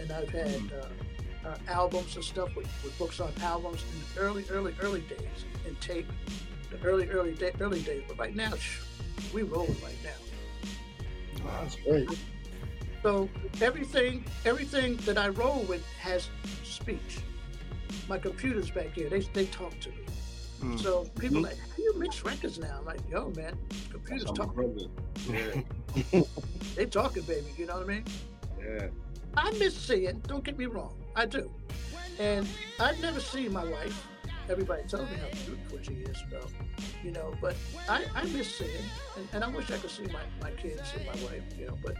[0.00, 4.20] and I've had uh, uh, albums and stuff with, with books on albums in the
[4.26, 6.10] early, early, early days and tape.
[6.70, 8.02] The early, early, day, early days.
[8.08, 8.80] But right now, shh,
[9.32, 11.42] we rolling right now.
[11.60, 12.08] That's great.
[13.02, 13.28] So
[13.60, 16.28] everything, everything that I roll with has
[16.64, 17.20] speech.
[18.08, 19.08] My computer's back here.
[19.08, 19.96] They they talk to me.
[20.60, 20.80] Mm.
[20.80, 22.78] So people like, how you mix records now?
[22.78, 23.56] I'm like, yo, man,
[23.90, 24.56] computers That's my talk.
[26.12, 26.22] Yeah.
[26.74, 27.46] They talking, baby.
[27.56, 28.04] You know what I mean?
[28.60, 28.86] Yeah.
[29.36, 30.20] I miss seeing.
[30.28, 31.50] Don't get me wrong, I do.
[32.20, 32.46] And
[32.78, 34.06] I've never seen my wife.
[34.48, 36.46] Everybody tells me how beautiful she is, though.
[37.04, 37.56] You know, but
[37.88, 38.70] I, I miss seeing,
[39.16, 41.42] and, and I wish I could see my, my kids and my wife.
[41.58, 41.96] You know, but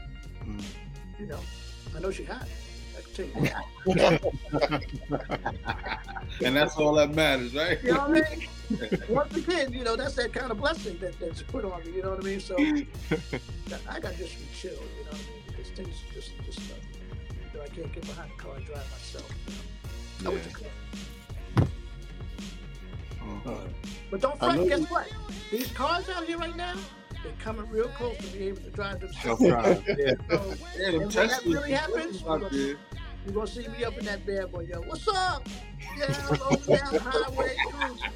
[0.48, 0.64] Mm.
[1.18, 1.40] You know,
[1.96, 2.46] I know she hot.
[2.96, 3.50] I can tell you
[3.86, 4.22] that.
[6.44, 7.82] And that's all that matters, right?
[7.82, 8.48] You know what I mean?
[9.08, 12.02] Once again, you know, that's that kind of blessing that, that's put on me, you
[12.02, 12.38] know what I mean?
[12.40, 15.42] So I got to just be chill, you know what I mean?
[15.48, 16.74] Because things just, just, uh,
[17.52, 19.30] you know, I can't get behind the car and drive myself.
[20.18, 20.30] You know?
[20.30, 20.66] I wish I could.
[23.46, 23.60] Oh.
[24.10, 25.08] But don't I fret, guess what?
[25.50, 26.74] These cars out here right now,
[27.22, 29.40] they're coming real close to be able to drive themselves.
[29.40, 29.84] Self-drive.
[29.98, 30.12] Yeah.
[30.30, 32.60] So Yeah, And when that really happens, out there.
[32.60, 32.76] you're
[33.32, 35.46] going to see me up in that bad boy, yo, what's up?
[35.96, 36.06] Yeah,
[36.40, 38.10] rolling down the highway, cruising.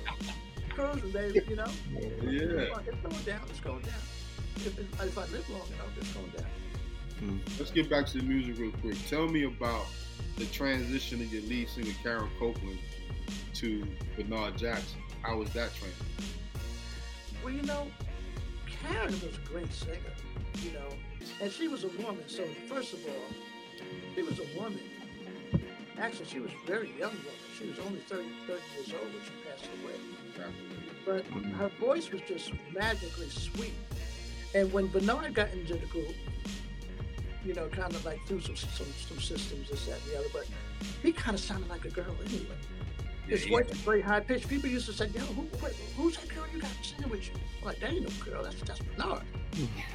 [0.71, 1.67] Cruising, baby, you know?
[1.91, 2.01] Yeah.
[2.87, 3.41] It's going down.
[3.51, 3.95] It's going down.
[4.57, 6.47] If, it, if I live long enough, it's going down.
[7.19, 7.39] Hmm.
[7.59, 8.97] Let's get back to the music real quick.
[9.09, 9.87] Tell me about
[10.37, 12.79] the transition of your lead singer Karen Copeland
[13.55, 13.87] to
[14.17, 15.01] Bernard Jackson.
[15.23, 16.07] How was that transition?
[17.45, 17.87] Well, you know,
[18.89, 19.97] Karen was a great singer,
[20.63, 20.89] you know,
[21.41, 22.25] and she was a woman.
[22.27, 23.37] So first of all,
[24.15, 24.81] she was a woman.
[25.99, 27.41] Actually, she was a very young woman.
[27.59, 29.95] She was only 30, 30 years old when she passed away.
[31.05, 31.25] But
[31.57, 33.75] her voice was just magically sweet.
[34.55, 36.15] And when Bernard got into the group,
[37.45, 40.29] you know, kind of like through some, some, some systems, this, that, and the other,
[40.33, 40.47] but
[41.03, 42.57] he kind of sounded like a girl anyway.
[43.29, 44.49] His Yeah, voice was very high pitched.
[44.49, 47.35] People used to say, "Yo, who, wait, who's that girl you got singing with you?"
[47.61, 48.43] I'm like, that ain't no girl.
[48.43, 49.23] That's that's Bernard.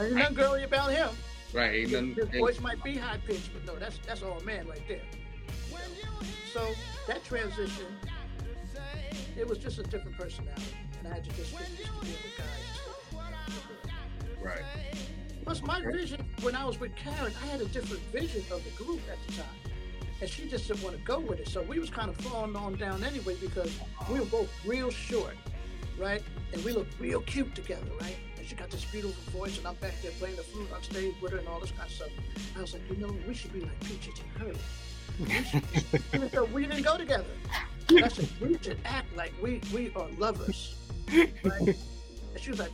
[0.00, 1.08] Ain't nothing girly about him.
[1.52, 1.80] Right.
[1.80, 4.82] His, nothing, his voice might be high pitched, but no, that's that's all man right
[4.88, 5.02] there.
[6.52, 6.72] So
[7.08, 7.86] that transition,
[9.36, 10.62] it was just a different personality,
[10.98, 12.74] and I had to just get used to being with guys.
[14.40, 14.62] Right.
[15.44, 18.70] Plus, my vision when I was with Karen, I had a different vision of the
[18.82, 19.46] group at the time,
[20.20, 21.48] and she just didn't want to go with it.
[21.48, 23.76] So we was kind of falling on down anyway because
[24.10, 25.36] we were both real short,
[25.98, 26.22] right?
[26.52, 28.16] And we looked real cute together, right?
[28.38, 31.14] And she got this beautiful voice, and I'm back there playing the flute on stage
[31.20, 32.08] with her and all this kind of stuff.
[32.56, 34.58] I was like, you know, we should be like Peaches and Herb.
[35.20, 37.24] We, so we didn't go together.
[37.90, 40.74] I said, we should act like we we are lovers.
[41.12, 41.28] Right?
[41.44, 41.76] And
[42.40, 42.72] she was like,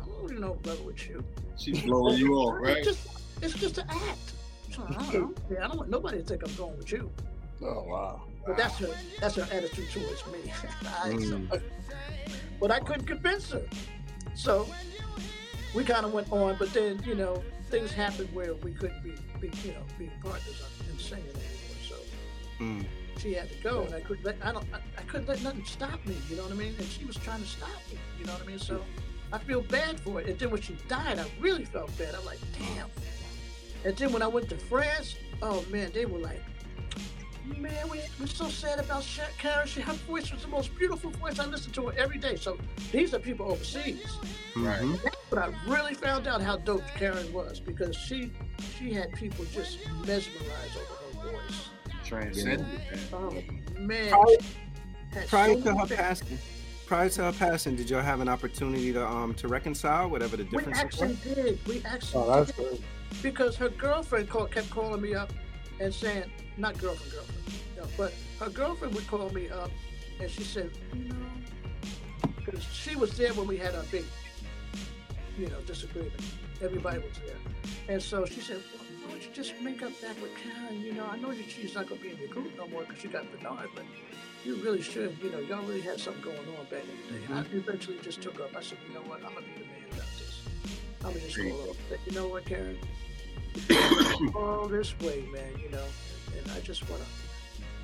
[0.00, 1.24] I don't really know love with you.
[1.56, 2.78] She's blowing you off, right?
[2.78, 3.08] It's just,
[3.42, 4.32] it's just an act.
[4.78, 5.38] I don't.
[5.50, 7.10] Yeah, I don't want nobody to think I'm going with you.
[7.62, 8.22] Oh wow.
[8.46, 8.88] But that's her
[9.20, 10.52] that's her attitude towards me.
[11.04, 11.60] I- Mm.
[12.60, 13.62] but I couldn't convince her.
[14.34, 14.66] So
[15.74, 19.12] we kind of went on, but then, you know, things happened where we couldn't be,
[19.40, 21.80] be you know, be partners in singing anymore.
[21.88, 21.94] So
[22.60, 22.84] Mm.
[23.18, 25.64] she had to go, and I couldn't let I don't I, I couldn't let nothing
[25.64, 26.16] stop me.
[26.28, 26.74] You know what I mean?
[26.78, 27.98] And she was trying to stop me.
[28.18, 28.58] You know what I mean?
[28.58, 28.82] So
[29.32, 30.28] I feel bad for it.
[30.28, 32.14] And then when she died, I really felt bad.
[32.14, 32.88] I'm like, damn.
[33.84, 36.42] And then when I went to France, oh man, they were like,
[37.58, 39.66] man, we, we're so sad about Sha- Karen.
[39.66, 41.38] She, her voice was the most beautiful voice.
[41.38, 42.36] I listen to her every day.
[42.36, 42.58] So
[42.92, 44.06] these are people overseas.
[44.56, 44.80] Right.
[44.82, 45.00] Mhm.
[45.30, 48.30] But I really found out how dope Karen was because she
[48.78, 51.68] she had people just mesmerized over her voice.
[52.04, 52.98] Transcended, man.
[53.12, 53.30] Oh
[53.80, 54.10] man.
[54.10, 56.38] Prior- Prior so to her passing,
[56.86, 60.44] prior to her passing, did y'all have an opportunity to um to reconcile whatever the
[60.44, 60.66] difference?
[60.66, 61.34] We actually were?
[61.34, 61.66] did.
[61.66, 62.56] We actually Oh, that's did.
[62.70, 62.82] good.
[63.22, 65.32] Because her girlfriend called, kept calling me up
[65.80, 69.70] and saying, not girlfriend, girlfriend, no, but her girlfriend would call me up
[70.20, 71.16] and she said, you know,
[72.36, 74.04] because she was there when we had our big,
[75.38, 76.12] you know, disagreement.
[76.62, 77.36] Everybody was there.
[77.88, 80.80] And so she said, well, why don't you just make up back with Karen?
[80.80, 82.82] You know, I know that she's not going to be in your group no more
[82.82, 83.84] because she got Bernard, but
[84.44, 85.16] you really should.
[85.22, 87.24] You know, y'all really had something going on back in the day.
[87.32, 87.58] I mm-hmm.
[87.58, 88.54] eventually just took up.
[88.56, 89.24] I said, you know what?
[89.24, 89.79] I'm going to be the man.
[91.04, 91.80] I'm going to just There you call her.
[91.88, 92.78] But you know what, Karen?
[94.34, 95.84] all this way, man, you know,
[96.36, 97.08] and, and I just want to.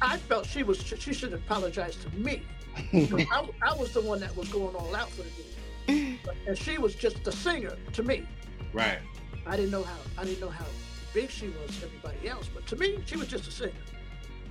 [0.00, 2.42] I felt she was she should apologize to me.
[2.76, 6.78] I, I was the one that was going all out for the group, and she
[6.78, 8.26] was just the singer to me.
[8.72, 8.98] Right.
[9.46, 10.66] I didn't know how I didn't know how
[11.14, 13.72] big she was to everybody else, but to me, she was just a singer,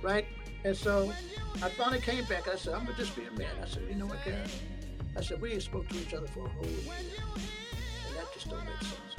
[0.02, 0.26] right?
[0.64, 1.12] And so
[1.62, 2.46] I finally came back.
[2.46, 3.50] And I said, I'm gonna just be a man.
[3.62, 4.48] I said, you know what, Karen?
[5.16, 6.92] I said, we ain't spoke to each other for a whole year,
[8.36, 9.16] just don't make sense.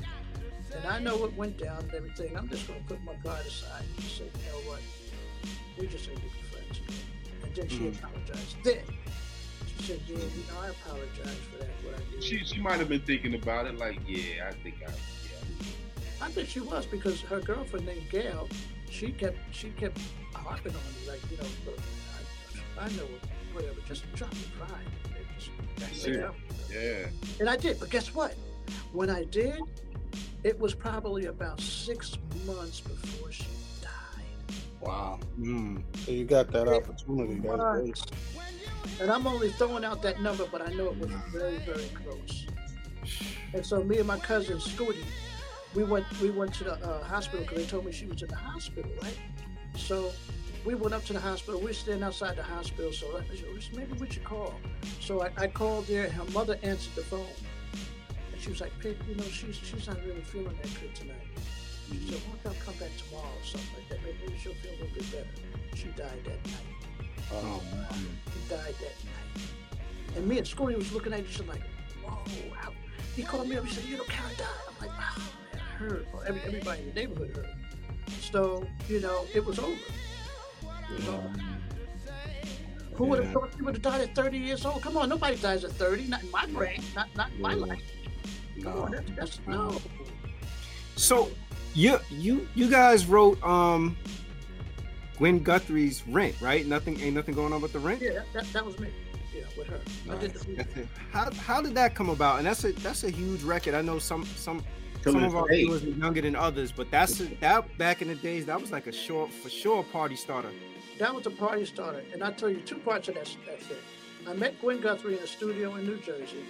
[0.75, 2.37] And I know what went down and everything.
[2.37, 4.81] I'm just gonna put my pride aside and just say, you know what?
[5.79, 6.81] We just ain't good friends.
[7.43, 7.97] And then she Mm.
[7.97, 8.55] apologized.
[8.63, 8.79] Then
[9.77, 11.69] she said, yeah, you know, I apologize for that.
[11.83, 12.23] What I did.
[12.23, 16.25] She she might have been thinking about it, like, yeah, I think I, yeah.
[16.25, 18.47] I think she was because her girlfriend named Gail,
[18.89, 19.99] she kept she kept
[20.33, 21.79] harping on me like, you know, look,
[22.79, 23.07] I, I know
[23.53, 24.85] whatever, just drop your pride.
[25.39, 26.29] Just, That's it.
[26.71, 27.09] Yeah.
[27.39, 28.35] And I did, but guess what?
[28.91, 29.59] When I did,
[30.43, 33.45] it was probably about six months before she
[33.81, 34.55] died.
[34.81, 35.19] Wow.
[35.39, 35.83] Mm.
[36.05, 37.35] So you got that opportunity.
[37.39, 38.01] That's great.
[39.01, 42.47] And I'm only throwing out that number, but I know it was very, very close.
[43.53, 45.03] And so me and my cousin Scooty,
[45.73, 48.29] we went we went to the uh, hospital because they told me she was in
[48.29, 49.17] the hospital, right?
[49.75, 50.11] So
[50.65, 51.59] we went up to the hospital.
[51.59, 53.45] We were standing outside the hospital, so I said,
[53.75, 54.55] maybe we should call.
[54.99, 57.46] So I, I called there, and her mother answered the phone, and
[58.47, 61.27] she was like, "Pic, you know, she's she's not really feeling that good tonight."
[61.91, 63.99] She said, "Why don't you come back tomorrow or something like that?
[64.05, 67.27] Maybe she'll feel a little bit better." She died that night.
[67.33, 70.15] Oh, He died that night.
[70.15, 71.61] And me and Scotty was looking at each other like,
[72.05, 72.71] whoa, how?
[73.17, 74.47] He called me up, he said, you know, Karen died.
[74.69, 75.21] I'm like, oh,
[75.53, 76.07] man, I heard.
[76.13, 77.53] Or every, everybody in the neighborhood heard.
[78.21, 79.71] So, you know, it was over.
[79.73, 81.29] It was over.
[82.95, 83.33] Who would have Yeah.
[83.33, 84.81] thought she would have died at 30 years old?
[84.81, 86.07] Come on, nobody dies at 30.
[86.07, 86.81] Not in my brain.
[86.95, 87.79] Not, not in my life.
[88.63, 88.97] Come on, no.
[88.97, 89.79] that's, that's no.
[90.95, 91.29] So
[91.73, 93.97] you you you guys wrote um
[95.17, 96.65] Gwen Guthrie's Rent, right?
[96.65, 98.01] Nothing ain't nothing going on with the rent.
[98.01, 98.89] Yeah, that, that, that was me.
[99.35, 99.79] Yeah, with her.
[100.11, 102.37] I did the How how did that come about?
[102.39, 103.73] And that's a that's a huge record.
[103.73, 104.63] I know some some
[105.03, 105.63] Till some of our day.
[105.63, 108.71] viewers are younger than others, but that's a, that back in the days that was
[108.71, 110.51] like a short for sure party starter.
[110.97, 112.03] That was a party starter.
[112.11, 113.77] And I tell you two parts of that, that thing.
[114.27, 116.43] I met Gwen Guthrie in a studio in New Jersey.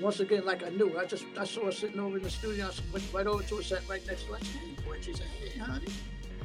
[0.00, 2.66] Once again, like I knew, I just I saw her sitting over in the studio.
[2.66, 4.36] I went right over to her, sat right next to her.
[4.36, 5.88] I said, "Hey, Gwen." She said, "Hey, honey."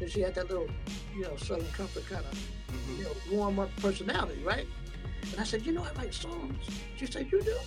[0.01, 0.68] And she had that little,
[1.16, 2.38] you know, Southern Comfort kind of,
[2.68, 2.97] Mhm.
[2.97, 4.68] you know, warm up personality, right?
[5.32, 6.66] And I said, "You know, I write songs."
[6.97, 7.58] She said, "You do?"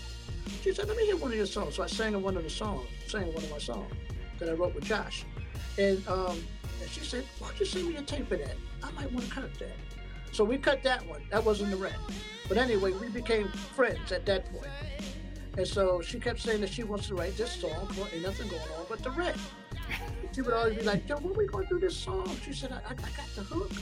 [0.63, 2.43] She said, "Let me hear one of your songs." So I sang her one of
[2.43, 3.93] the songs, sang one of my songs
[4.39, 5.25] that I wrote with Josh,
[5.79, 6.43] and um, and
[6.83, 8.57] And she said, why don't you send me a tape of that?
[8.83, 9.77] I might want to cut that.
[10.33, 11.21] So we cut that one.
[11.31, 11.97] That wasn't the rent.
[12.49, 14.71] But anyway, we became friends at that point.
[15.59, 17.91] And so she kept saying that she wants to write this song.
[17.97, 19.37] Well, ain't nothing going on but the rent.
[20.33, 22.31] She would always be like, Joe, when we going to do this song?
[22.45, 23.73] She said, I, I, I got the hook.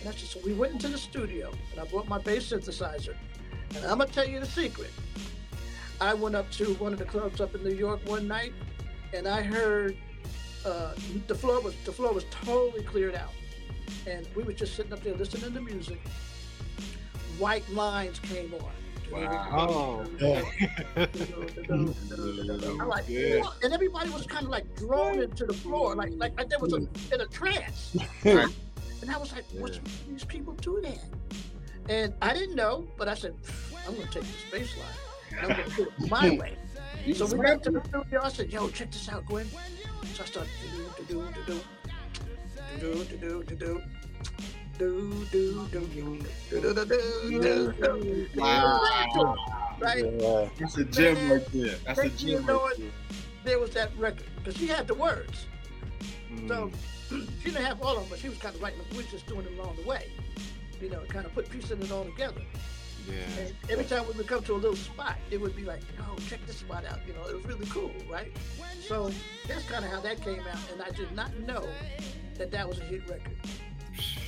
[0.00, 3.14] And I said, so we went into the studio and I brought my bass synthesizer.
[3.76, 4.90] And I'm going to tell you the secret.
[6.00, 8.52] I went up to one of the clubs up in New York one night
[9.14, 9.96] and I heard
[10.66, 10.94] uh,
[11.28, 13.30] the floor was the floor was totally cleared out.
[14.08, 16.00] And we were just sitting up there listening to music.
[17.38, 18.72] White lines came on.
[19.12, 19.48] Wow.
[19.70, 20.04] Oh.
[20.20, 20.42] Yeah.
[21.70, 23.40] I'm like, Yeah.
[23.40, 26.58] "What?" and everybody was kind of like drawn into the floor, like like, like there
[26.58, 26.76] was a,
[27.14, 27.96] in a trance.
[28.24, 28.48] Right.
[29.02, 29.82] And I was like, what's Yeah.
[30.08, 31.00] these people do that?
[31.88, 33.34] And I didn't know, but I said,
[33.84, 34.96] I'm gonna take this bass line
[35.32, 36.56] and I'm gonna do it my way.
[37.12, 38.20] So we got to the studio.
[38.22, 39.48] I said, yo, check this out, Gwen.
[40.14, 40.52] So I started
[40.96, 41.60] to do, to do,
[42.78, 43.56] to do, to do, to do.
[43.56, 43.82] Do do
[44.82, 45.80] do do do
[46.50, 48.28] do do do do do.
[48.34, 49.34] Wow.
[49.78, 50.04] Right?
[50.20, 50.48] Yeah.
[50.58, 51.76] That's a gem right there.
[51.86, 52.90] That's a you gem know right there.
[53.44, 55.46] there was that record because she had the words.
[56.48, 56.70] So
[57.10, 57.28] Mm.
[57.42, 58.86] she didn't have all of them, but she was kind of writing them.
[58.92, 60.10] We were just doing them along the way.
[60.80, 62.40] You know, kind of put piecing it all together.
[63.06, 63.14] yeah.
[63.44, 66.16] And every time we would come to a little spot, it would be like, oh,
[66.28, 67.00] check this spot out.
[67.06, 68.32] You know, it was really cool, right?
[68.88, 69.10] So
[69.46, 70.58] that's kind of how that came out.
[70.72, 71.68] And I did not know
[72.38, 73.36] that that was a hit record.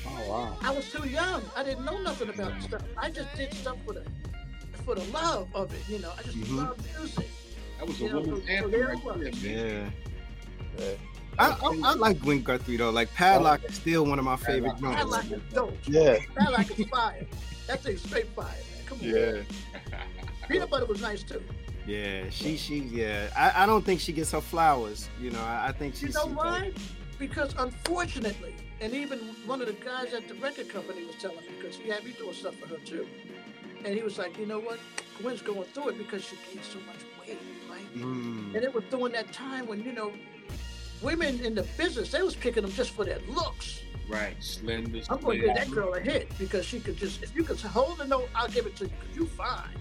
[0.07, 0.57] Oh wow.
[0.63, 1.43] I was too young.
[1.57, 2.83] I didn't know nothing about stuff.
[2.97, 4.05] I just did stuff for the
[4.85, 5.81] for the love of it.
[5.89, 6.57] You know, I just Mhm.
[6.57, 7.29] love music.
[7.79, 9.93] That was a You know, woman's so- so anthem there right there, man.
[10.79, 10.85] Yeah.
[10.85, 10.95] Yeah.
[11.39, 12.91] I, I, I like Gwen Guthrie though.
[12.91, 15.25] Like Padlock is still one of my favorite Padlock.
[15.25, 15.53] I joints.
[15.55, 15.77] dope.
[15.87, 16.19] Yeah.
[16.39, 17.27] I like it fire.
[17.67, 18.87] That thing's straight fire, man.
[18.87, 19.05] Come on.
[19.05, 19.43] Yeah,
[20.49, 21.43] Peanut butter was nice too.
[21.87, 22.29] yeah.
[22.31, 23.31] She, she, yeah.
[23.37, 25.09] I, I don't think she gets her flowers.
[25.21, 26.15] You know, I, I think You she's.
[26.15, 26.73] know why?
[27.19, 28.55] Because unfortunately,
[28.85, 31.89] and even one of the guys at the record company was telling me because he
[31.89, 33.07] had me doing stuff for her too,
[33.83, 34.79] and he was like, you know what,
[35.19, 37.39] Gwen's going through it because she gained so much weight,
[37.71, 37.97] right?
[37.97, 40.13] Mm, And it was during that time when you know,
[41.01, 43.81] women in the business they was picking them just for their looks.
[44.07, 44.37] Right.
[44.41, 45.01] Slender.
[45.09, 47.59] I'm going to give that girl a hit because she could just, if you could
[47.59, 49.79] hold the note, I'll give it to you because you fine.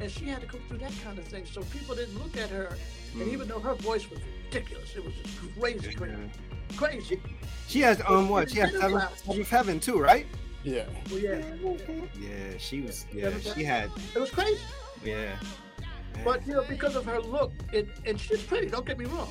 [0.00, 2.50] And she had to go through that kind of thing, so people didn't look at
[2.50, 2.76] her.
[3.12, 3.32] And mm.
[3.32, 6.53] even though her voice was ridiculous, it was just crazy, crazy, Yeah.
[6.76, 7.20] Crazy.
[7.68, 8.50] She has um what?
[8.50, 9.22] She has Peanut seven, flowers.
[9.24, 10.26] seventh heaven too, right?
[10.62, 10.84] Yeah.
[11.10, 11.42] Well, yeah,
[12.20, 13.04] Yeah, she was.
[13.12, 13.90] Yeah, she had.
[14.14, 14.60] it was crazy.
[15.04, 15.36] Yeah.
[16.24, 18.68] But you know, because of her look, it, and she's pretty.
[18.68, 19.28] Don't get me wrong,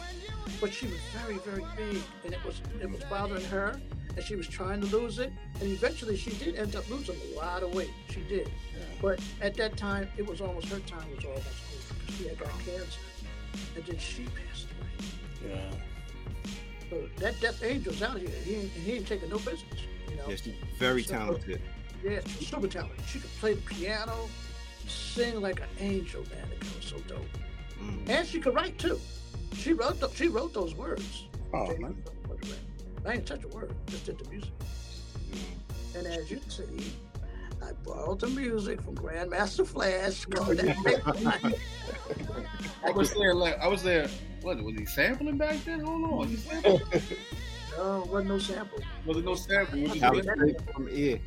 [0.60, 3.80] but she was very, very big, and it was it was bothering her,
[4.16, 5.32] and she was trying to lose it,
[5.62, 7.90] and eventually she did end up losing a lot of weight.
[8.10, 8.84] She did, Yeah.
[9.02, 11.56] but at that time, it was almost her time was almost over
[12.06, 13.00] because she had got cancer,
[13.78, 14.68] and then she passed
[15.46, 15.52] away.
[15.56, 15.72] Yeah.
[16.94, 18.30] So that death angel's out here.
[18.30, 19.64] He ain't, he ain't taking no business.
[20.10, 20.24] You know.
[20.28, 21.62] yeah, she's very talented.
[22.04, 23.04] Yeah, she's super talented.
[23.08, 24.30] She could play the piano,
[24.88, 26.46] sing like an angel, man.
[26.50, 27.26] The girl was so dope.
[27.82, 28.10] Mm.
[28.10, 29.00] And she could write too.
[29.54, 31.26] She wrote th- she wrote those words.
[31.54, 31.96] Oh Jay man.
[32.30, 32.60] wrote the rap.
[33.06, 34.52] I ain't touch a word, just did the music.
[35.96, 36.94] And as you can see,
[37.62, 40.26] I borrowed the music from Grandmaster Flash.
[40.32, 41.60] called that-
[42.86, 43.34] I was there.
[43.34, 44.10] Like I was there.
[44.44, 45.80] What was he sampling back then?
[45.80, 46.28] Hold on.
[46.28, 46.82] He sampled?
[47.78, 48.80] no, wasn't no sample.
[49.06, 49.82] Was it no sample?
[49.82, 51.20] Was it was straight from ear.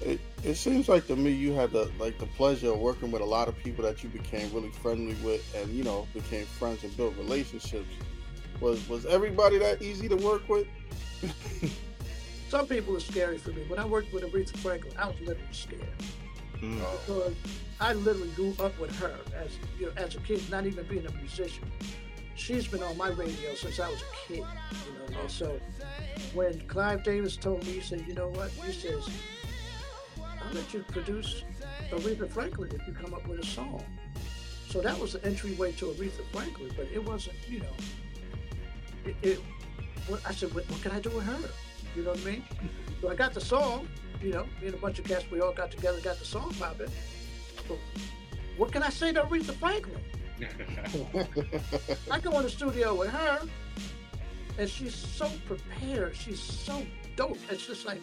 [0.00, 3.20] It, it seems like to me you had the like the pleasure of working with
[3.20, 6.84] a lot of people that you became really friendly with and you know became friends
[6.84, 7.90] and built relationships.
[8.60, 10.66] Was was everybody that easy to work with?
[12.48, 13.64] Some people are scary for me.
[13.68, 15.82] When I worked with Aretha Franklin, I was literally scared.
[16.62, 16.80] Mm.
[17.06, 17.34] because
[17.80, 21.06] I literally grew up with her as you know as a kid, not even being
[21.06, 21.70] a musician.
[22.34, 25.20] She's been on my radio since I was a kid, you know.
[25.20, 25.60] And so
[26.34, 29.08] when Clive Davis told me, he said, "You know what?" He says,
[30.18, 31.44] "I'll let you produce
[31.90, 33.84] Aretha Franklin if you come up with a song."
[34.68, 37.76] So that was the entryway to Aretha Franklin, but it wasn't, you know.
[39.06, 39.40] It, it
[40.08, 41.48] what, I said, what, what can I do with her?
[41.96, 42.44] You know what I mean?
[43.00, 43.88] So I got the song,
[44.22, 46.52] you know, me and a bunch of cats, we all got together, got the song
[46.58, 46.88] popping.
[48.56, 50.00] What can I say to Aretha Franklin?
[52.10, 53.40] I go in the studio with her,
[54.58, 56.16] and she's so prepared.
[56.16, 56.82] She's so
[57.16, 57.38] dope.
[57.50, 58.00] It's just like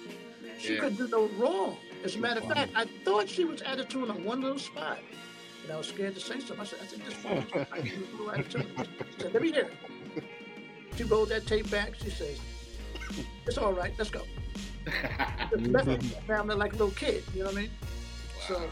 [0.60, 0.82] she Yeah.
[0.82, 1.78] could do no wrong.
[2.04, 5.00] As a matter of fact, I thought she was attitude on one little spot.
[5.64, 6.60] And I was scared to say something.
[6.60, 8.68] I said, I think this one was like a little attitude.
[9.16, 9.70] She said, let me hear
[10.16, 10.24] it.
[10.96, 11.96] She rolled that tape back.
[11.96, 12.40] She says,
[13.48, 13.94] it's all right.
[13.98, 14.22] Let's go.
[15.58, 17.24] Me like a little kid.
[17.34, 17.72] You know what I mean?
[18.48, 18.70] So,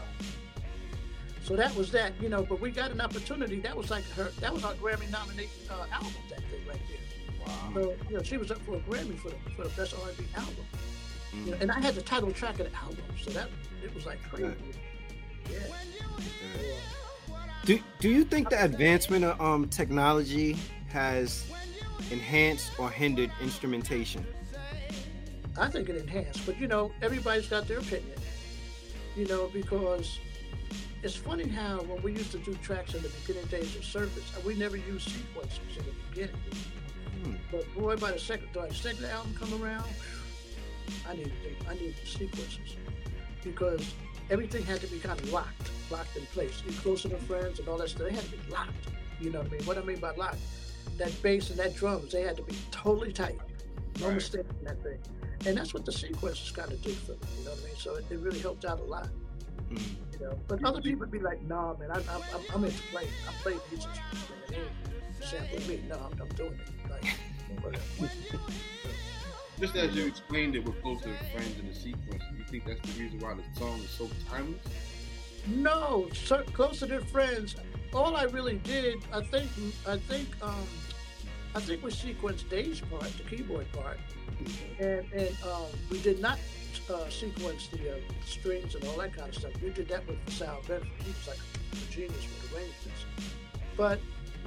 [1.44, 2.12] so that was that.
[2.20, 3.60] You know, but we got an opportunity.
[3.60, 4.30] That was like her.
[4.40, 6.12] That was our Grammy nominated uh, album.
[6.30, 7.46] That thing right there.
[7.46, 7.70] Wow.
[7.74, 10.24] So you know, she was up for a Grammy for the for the best R&B
[10.34, 10.54] album.
[11.34, 11.44] Mm.
[11.44, 13.48] You know, and I had the title track of the album, so that
[13.82, 14.54] it was like crazy.
[15.50, 15.58] Yeah.
[17.66, 20.56] Do Do you think the advancement of um technology
[20.88, 21.44] has
[22.10, 24.26] enhanced or hindered instrumentation?
[25.58, 28.18] I think it enhanced, but you know, everybody's got their opinion.
[29.14, 30.18] You know, because
[31.04, 34.24] it's funny how when we used to do tracks in the beginning days of Surface,
[34.44, 36.34] we never used sequencers in the beginning.
[37.22, 37.34] Hmm.
[37.52, 39.84] But boy, by the second, by the second album come around,
[41.06, 41.32] I needed
[41.68, 42.76] I needed sequencers
[43.42, 43.94] because
[44.30, 46.62] everything had to be kind of locked, locked in place.
[46.66, 48.72] You closer than friends and all that stuff, they had to be locked.
[49.20, 49.62] You know what I mean?
[49.64, 50.38] What I mean by locked,
[50.96, 53.38] that bass and that drums, they had to be totally tight.
[54.00, 54.14] No Right.
[54.14, 54.98] mistake in that thing.
[55.46, 57.18] And that's what the sequencers kind of did for me.
[57.38, 57.76] You know what I mean?
[57.76, 59.08] So it, it really helped out a lot.
[59.70, 59.96] Mm.
[60.12, 63.08] You know, but other people be like, "Nah, man, I, I, I'm, I'm into playing.
[63.26, 64.60] I'm playing these instruments, man.
[65.20, 65.80] It ain't me.
[65.88, 66.90] No, I'm, I'm doing it.
[66.90, 67.04] Like.
[69.60, 72.64] Just as you explained it with closer than friends in the sequence, do you think
[72.66, 74.60] that's the reason why the song is so timeless?
[75.46, 77.54] No, so, closer to friends.
[77.92, 79.48] All I really did, I think,
[79.86, 80.66] I think, um,
[81.54, 83.98] I think we sequenced Dave's part, the keyboard part,
[84.80, 86.38] and and um, we did not
[86.90, 89.52] uh, sequence the uh, strings and all that kind of stuff.
[89.62, 90.88] We did that with Sal Bedford.
[90.98, 91.38] He was like
[91.72, 93.04] a genius with arrangements.
[93.76, 94.00] But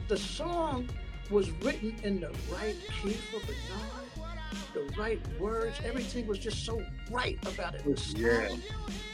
[0.07, 0.89] the song
[1.29, 4.31] was written in the right key for Bernard,
[4.73, 5.79] the right words.
[5.83, 6.81] Everything was just so
[7.11, 7.83] right about it.
[7.83, 8.55] The Yeah.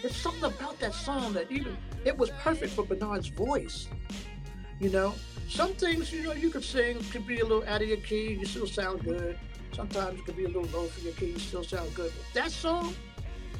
[0.01, 3.87] There's something about that song that even it was perfect for Bernard's voice.
[4.79, 5.13] You know,
[5.47, 8.33] some things you know you could sing could be a little out of your key,
[8.33, 9.37] you still sound good.
[9.73, 12.11] Sometimes it could be a little low for your key, you still sound good.
[12.15, 12.93] But that song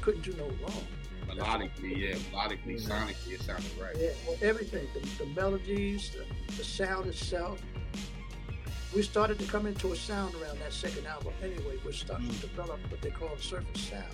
[0.04, 0.84] couldn't do no wrong.
[1.26, 3.96] Melodically, yeah, melodically, sonically, it sounded right.
[3.98, 7.60] Yeah, well, everything, the, the melodies, the, the sound itself.
[8.94, 11.78] We started to come into a sound around that second album anyway.
[11.84, 12.40] We're starting to mm.
[12.42, 14.04] develop what they call the surface sound.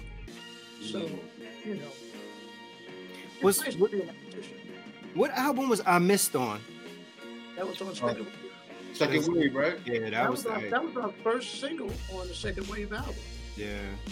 [0.80, 1.68] So, mm-hmm.
[1.68, 1.82] you know,
[3.42, 4.56] Was- nice what- be in that position.
[5.14, 6.60] What album was I missed on?
[7.56, 7.94] That was on oh.
[7.94, 8.28] second.
[8.92, 9.78] Second wave, right?
[9.84, 12.92] Yeah, that, that was, was our, that was our first single on the second wave
[12.92, 13.14] album.
[13.56, 13.66] Yeah.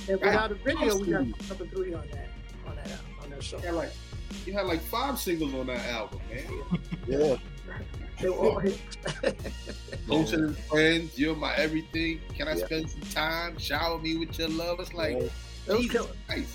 [0.09, 1.35] And without a video, we got Awesome.
[1.49, 2.29] number three on that
[2.67, 3.61] on that album, on that song.
[3.61, 3.93] You had like,
[4.47, 6.91] you had like five singles on that album, man.
[7.07, 7.37] Yeah.
[8.21, 8.81] They were all hits.
[10.07, 12.21] Closer friends, you're my everything.
[12.37, 12.65] Can I Yeah.
[12.67, 13.59] spend some time?
[13.59, 14.81] Shower me with your love.
[14.81, 15.31] It's like, It
[15.69, 16.09] was Jesus killer.
[16.27, 16.51] Christ.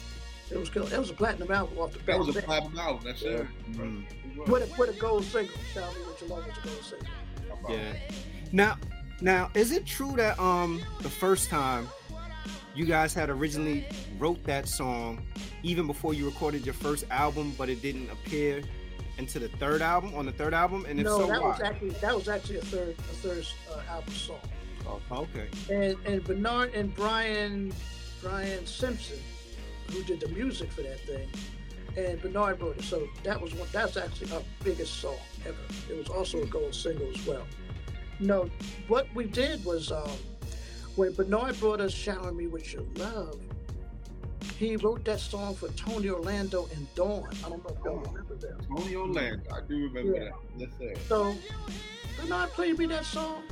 [0.52, 0.86] It was killer.
[0.88, 2.00] That was a platinum album off the.
[2.00, 3.04] That was a platinum album.
[3.06, 3.30] That's Yeah.
[3.32, 3.48] it.
[3.78, 4.06] Mm.
[4.48, 5.56] With a, with a gold single.
[5.74, 7.70] Shower me with your love was a gold single.
[7.70, 7.94] Yeah.
[8.52, 8.78] Now,
[9.22, 11.88] now, is it true that um the first time
[12.76, 13.86] you guys had originally
[14.18, 15.26] wrote that song
[15.62, 18.64] even before you recorded your first album, but it didn't appear
[19.18, 20.86] into the third album on the third album?
[20.88, 21.50] And if no, so, that why?
[21.50, 24.40] was actually that was actually a third a third uh, album song.
[24.88, 25.48] Oh, okay.
[25.70, 27.74] And and Bernard and Brian
[28.22, 29.20] Brian Simpson,
[29.92, 31.30] who did the music for that thing,
[31.96, 32.84] and Bernard wrote it.
[32.84, 33.68] So that was one.
[33.72, 35.58] That's actually our biggest song ever.
[35.90, 37.46] It was also a gold single as well.
[38.20, 38.50] No,
[38.88, 40.10] what we did was um,
[40.96, 43.40] when Bernard brought us "Shower Me with Your Love,"
[44.58, 47.30] he wrote that song for Tony Orlando and Dawn.
[47.46, 48.68] I don't know if y'all oh, remember that.
[48.68, 49.54] Tony Orlando.
[49.54, 50.68] I do remember Yeah.
[50.80, 50.98] that.
[51.08, 51.36] So
[52.20, 53.44] Bernard played me that song,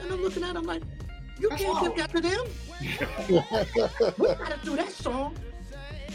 [0.00, 0.82] and I'm looking at him like,
[1.38, 2.46] "You That's can't give that to them."
[4.18, 5.36] we gotta do that song.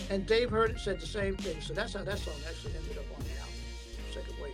[0.09, 1.59] And Dave heard it, said the same thing.
[1.59, 3.53] So that's how that song actually ended up on the album,
[4.13, 4.53] Second Wave.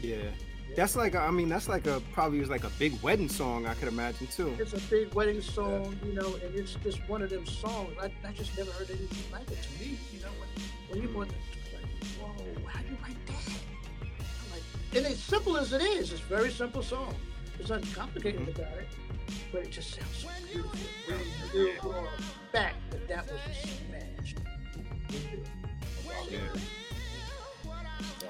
[0.00, 0.30] Yeah.
[0.74, 3.66] That's like a, I mean that's like a probably was like a big wedding song
[3.66, 4.56] I could imagine too.
[4.58, 7.94] It's a big wedding song, you know, and it's just one of them songs.
[8.00, 10.28] I, I just never heard anything like it to me, you know.
[10.38, 10.48] When,
[10.88, 11.34] when you brought that,
[11.74, 13.52] like, whoa, how do you write that?
[14.00, 14.62] I'm like,
[14.96, 17.14] and as simple as it is, it's a very simple song.
[17.58, 18.60] It's nothing complicated mm-hmm.
[18.60, 18.88] about it,
[19.52, 20.78] but it just sounds so beautiful.
[21.06, 24.34] Really, really for a fact that that was a smash.
[26.30, 26.38] Yeah.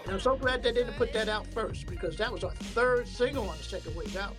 [0.04, 3.06] And I'm so glad they didn't put that out first because that was our third
[3.06, 4.36] single on the second wave album.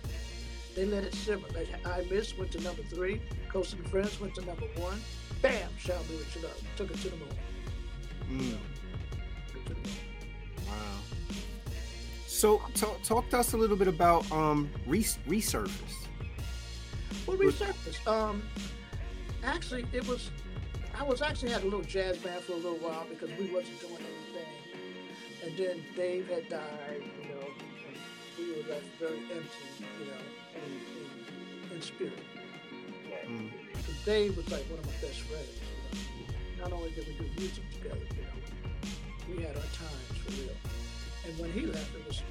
[0.74, 1.48] They let it simmer.
[1.54, 5.00] Like I Miss went to number three, Closer Than Friends went to number one.
[5.40, 6.62] Bam, Shower Me with Your Love.
[6.76, 7.28] Took it to the moon.
[8.30, 8.56] Mm.
[9.52, 9.96] Took it to the moon.
[10.66, 10.74] Wow.
[12.26, 16.06] So talk, talk to us a little bit about um res- resurface.
[17.26, 18.06] Well, resurfaced.
[18.06, 18.42] Um,
[19.44, 20.30] actually, it was.
[20.98, 23.80] I was actually had a little jazz band for a little while because we wasn't
[23.80, 24.46] doing anything,
[25.44, 27.46] and then Dave had died, you know,
[27.86, 27.96] and
[28.38, 29.68] we were left very empty,
[30.00, 30.22] you know,
[30.56, 32.18] in, in, in spirit.
[33.28, 33.50] Mm.
[33.72, 35.60] Because Dave was like one of my best friends.
[35.92, 36.64] You know?
[36.64, 40.56] Not only did we do music together, you know, we had our times for real.
[41.26, 42.22] And when he left, it was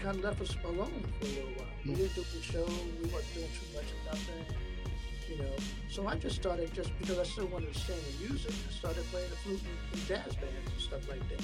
[0.00, 1.66] kind of left us alone for a little while.
[1.86, 2.64] We didn't do the show.
[2.64, 4.71] We weren't doing too much of nothing.
[5.32, 5.54] You know,
[5.88, 8.52] so I just started just because I still wanted to sing and music.
[8.68, 9.60] I started playing the flute
[9.92, 11.40] in, jazz bands and stuff like that.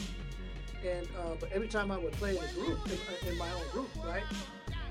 [0.87, 3.69] And uh, but every time I would play in a group, in, in my own
[3.73, 4.23] group, right?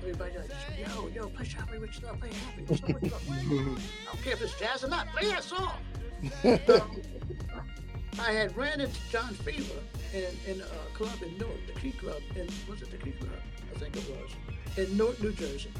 [0.00, 2.62] Everybody like, yo, yo, play Happy Rich Love, play Happy.
[2.74, 3.14] Up, what's?
[3.14, 5.06] I don't care if it's jazz or not.
[5.08, 5.74] Play that song.
[6.44, 7.00] um,
[8.18, 9.78] I had ran into John Fever
[10.12, 13.30] in, in a club in Newark, the Key Club, in was it the Key Club?
[13.74, 15.70] I think it was in Newark, New Jersey.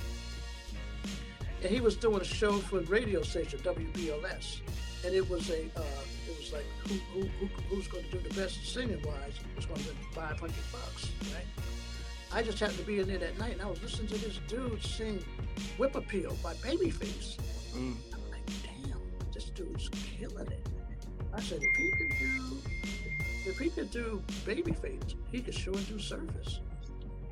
[1.63, 4.61] And he was doing a show for a radio station, WBLS,
[5.05, 8.29] and it was a uh, it was like who, who, who who's going to do
[8.29, 11.47] the best singing wise was going to win 500 bucks, right?
[12.33, 14.39] I just happened to be in there that night, and I was listening to this
[14.47, 15.25] dude sing
[15.79, 17.37] "Whip Appeal" by Babyface.
[17.75, 17.97] Mm.
[18.13, 19.01] I'm like, damn,
[19.33, 20.69] this dude's killing it.
[21.33, 22.63] I said, if he could do,
[23.47, 26.61] if he could do Babyface, he could sure do Surface.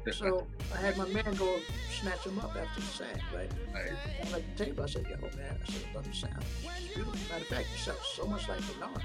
[0.13, 1.59] So I had my man go
[1.91, 3.51] snatch him up after the set, right?
[3.75, 3.91] right.
[4.21, 6.45] And at the table, I said, yo, man, I said, I love your sound.
[6.65, 7.13] It's beautiful.
[7.29, 9.03] Matter of fact, you sound so much like Bernard.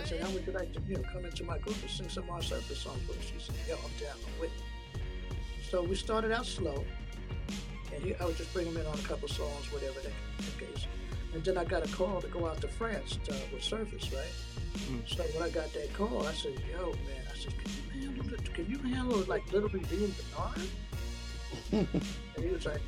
[0.00, 2.08] I said, how would you like to, you know, come into my group and sing
[2.08, 3.24] some of our surface songs with us?
[3.26, 5.00] She said, yo, I'm down, I'm with you.
[5.70, 6.84] So we started out slow,
[7.92, 10.64] and he, I would just bring him in on a couple songs, whatever the, the
[10.64, 10.86] case.
[11.34, 14.32] And then I got a call to go out to France to, with Surface, right?
[14.88, 15.16] Mm.
[15.16, 18.54] So when I got that call, I said, yo, man, Said, can you handle it?
[18.54, 20.68] Can you handle it like literally being Bernard?
[21.72, 22.80] and he was like,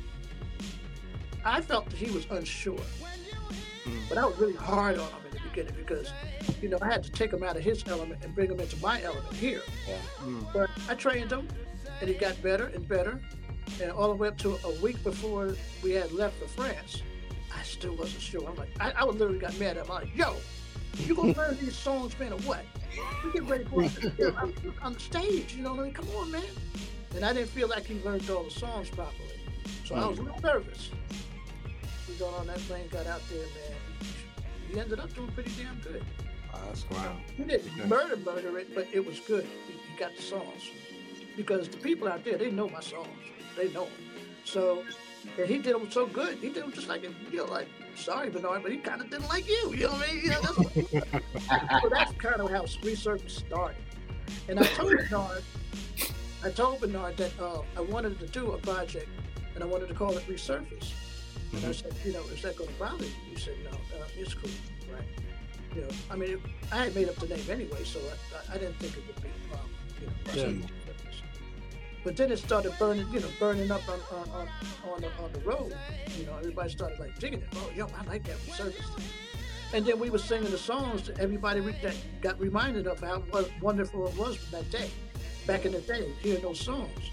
[1.45, 2.79] I felt that he was unsure.
[3.85, 4.09] Mm.
[4.09, 6.11] But I was really hard on him in the beginning because,
[6.61, 8.77] you know, I had to take him out of his element and bring him into
[8.77, 9.61] my element here.
[9.87, 9.97] Yeah.
[10.23, 10.53] Mm.
[10.53, 11.47] But I trained him,
[12.01, 13.21] and he got better and better.
[13.81, 17.03] And all the way up to a week before we had left for France,
[17.55, 18.47] I still wasn't sure.
[18.47, 19.91] I'm like, I, I literally got mad at him.
[19.91, 20.35] I'm like, yo,
[20.97, 22.65] you gonna learn these songs, man, or what?
[23.23, 24.35] We get ready for it
[24.81, 25.55] on the stage.
[25.55, 25.93] You know what I mean?
[25.93, 26.43] Come on, man.
[27.15, 29.39] And I didn't feel like he learned all the songs properly,
[29.85, 30.91] so mm I was a little nervous.
[32.07, 33.77] We got on that plane, got out there, man.
[34.71, 36.03] He ended up doing pretty damn good.
[36.53, 37.15] Oh, that's wow.
[37.35, 39.45] He didn't murder, murder it, but it was good.
[39.67, 40.69] He, he got the songs
[41.35, 43.07] because the people out there they know my songs.
[43.55, 43.93] They know them.
[44.43, 44.83] So
[45.37, 46.37] and he did them so good.
[46.37, 49.27] He did them just like, you know, like, sorry, Bernard, but he kind of didn't
[49.29, 49.73] like you.
[49.73, 50.23] You know what I mean?
[50.23, 53.77] You know, that's, so that's kind of how Resurface started.
[54.47, 55.43] And I told Bernard,
[56.43, 59.09] I told Bernard that uh, I wanted to do a project
[59.55, 60.93] and I wanted to call it Resurface.
[61.51, 61.69] And mm-hmm.
[61.69, 63.11] I said, you know, is that going to bother you?
[63.29, 64.49] He said, no, uh, it's cool,
[64.91, 65.03] right?
[65.75, 66.39] You know, I mean, it,
[66.71, 67.99] I had made up the name anyway, so
[68.49, 69.73] I, I, didn't think it would be a problem.
[70.01, 70.67] You know, yeah.
[72.07, 74.47] But then it started burning, you know, burning up on on, on,
[74.89, 75.75] on, the, on the road.
[76.17, 77.49] You know, everybody started like digging it.
[77.55, 78.89] Oh, yo, I like that service.
[79.73, 81.11] And then we were singing the songs.
[81.19, 83.21] Everybody that got reminded of how
[83.61, 84.89] wonderful it was that day,
[85.45, 87.11] back in the day, hearing those songs.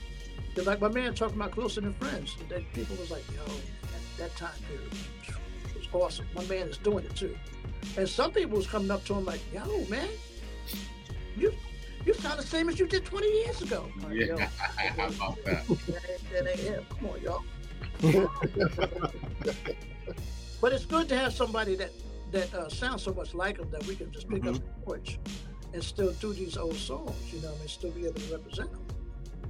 [0.54, 2.36] Cause like my man talking about closer than friends.
[2.48, 4.92] That people was like, yo, that, that time period
[5.74, 6.26] was awesome.
[6.36, 7.36] My man is doing it too.
[7.96, 10.08] And some people was coming up to him like, yo, man,
[11.36, 11.52] you
[12.06, 13.88] you sound the same as you did 20 years ago.
[14.10, 14.36] Yeah,
[14.96, 15.66] how about that?
[16.32, 16.88] that ain't.
[16.90, 17.42] Come on, y'all.
[20.60, 21.90] but it's good to have somebody that
[22.32, 24.56] that uh, sounds so much like him that we can just pick mm-hmm.
[24.56, 25.18] up the torch
[25.72, 28.70] and still do these old songs, you know, I and still be able to represent
[28.70, 28.82] them.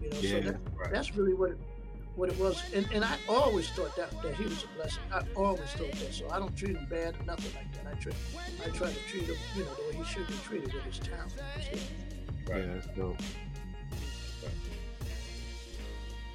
[0.02, 0.90] You know, yeah, so that, right.
[0.90, 1.58] that's really what it,
[2.16, 2.62] what it was.
[2.74, 5.02] And, and I always thought that, that he was a blessing.
[5.12, 6.14] I always thought that.
[6.14, 7.94] So I don't treat him bad or nothing like that.
[7.94, 8.12] I try,
[8.64, 10.98] I try to treat him, you know, the way he should be treated with his
[10.98, 11.32] talent.
[11.32, 11.78] So,
[12.48, 12.64] Right.
[12.64, 13.16] Yeah, that's dope.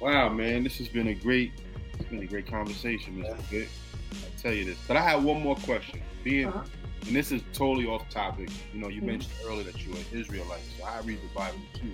[0.00, 1.52] Wow, man, this has been a great,
[1.92, 3.50] it's been a great conversation, Mr.
[3.50, 3.68] Pic.
[4.12, 6.00] I tell you this, but I have one more question.
[6.24, 6.64] Being, uh-huh.
[7.06, 8.48] and this is totally off topic.
[8.72, 9.06] You know, you mm-hmm.
[9.06, 11.92] mentioned earlier that you are an Israelite, so I read the Bible too.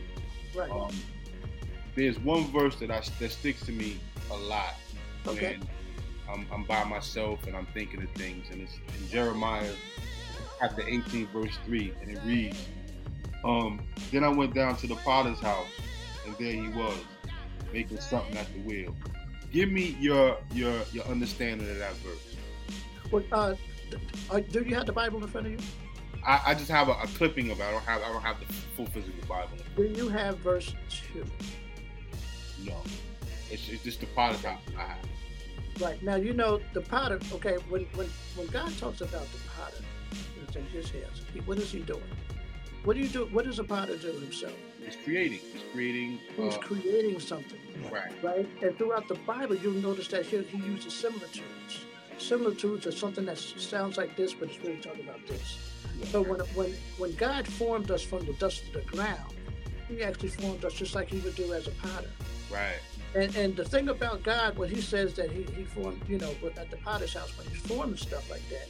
[0.57, 0.71] Right.
[0.71, 0.95] Um,
[1.97, 3.99] there's one verse that I that sticks to me
[4.31, 4.75] a lot
[5.27, 5.59] okay.
[6.27, 9.73] when I'm, I'm by myself and I'm thinking of things, and it's in Jeremiah
[10.61, 12.69] chapter 18, verse 3, and it reads,
[13.47, 13.81] um,
[14.11, 15.69] then I went down to the potter's house,
[16.27, 16.99] and there he was,
[17.73, 18.95] making something at the wheel.
[19.53, 22.37] Give me your your your understanding of that verse.
[23.13, 23.55] Well, uh,
[24.31, 25.59] uh, do you have the Bible in front of you?
[26.27, 27.63] I, I just have a, a, clipping of it.
[27.63, 29.57] I don't have I don't have the full physical Bible.
[29.77, 31.25] Do you have verse two?
[32.65, 32.75] No,
[33.49, 34.99] it's, it's just the potter's house I have.
[35.81, 37.21] Right now, you know the potter.
[37.35, 39.85] Okay, when when when God talks about the potter,
[40.43, 41.23] it's in His hands.
[41.45, 42.03] What is He doing?
[42.87, 43.25] What do you do?
[43.33, 44.55] What does a potter do himself?
[44.85, 45.41] He's creating.
[45.53, 46.21] He's creating.
[46.37, 47.59] He's uh, creating something.
[47.91, 48.13] Right.
[48.23, 48.49] Right.
[48.63, 51.85] And throughout the Bible, you'll notice that he, he uses similitudes.
[52.19, 55.59] Similitudes are something that sounds like this, but it's really talking about this.
[56.13, 59.35] So when when when God formed us from the dust of the ground,
[59.89, 62.11] He actually formed us just like He would do as a potter.
[62.53, 62.79] Right.
[63.17, 66.33] And and the thing about God, when He says that He He formed, you know,
[66.57, 68.69] at the Potter's house when He's forming stuff like that,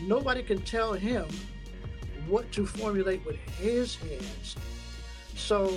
[0.00, 1.26] nobody can tell Him
[2.30, 4.56] what to formulate with His hands.
[5.34, 5.76] So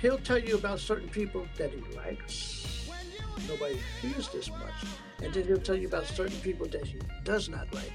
[0.00, 2.88] He'll tell you about certain people that He likes.
[3.48, 4.90] Nobody fears this much,
[5.22, 7.92] and then He'll tell you about certain people that He does not like.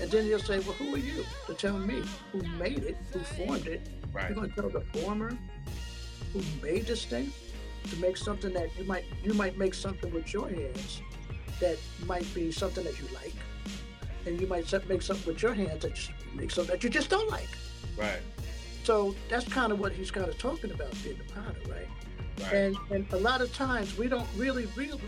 [0.00, 2.02] And then he'll say, Well, who are you to tell me
[2.32, 3.88] who made it, who formed it?
[4.12, 4.28] Right.
[4.28, 5.36] You're going to tell the former
[6.32, 7.32] who made this thing
[7.90, 11.00] to make something that you might you might make something with your hands
[11.60, 13.32] that might be something that you like,
[14.26, 17.10] and you might make something with your hands that you make something that you just
[17.10, 17.48] don't like.
[17.96, 18.20] Right.
[18.84, 21.88] So that's kind of what he's kind of talking about being the potter, right?
[22.40, 22.52] Right.
[22.52, 25.00] And and a lot of times we don't really really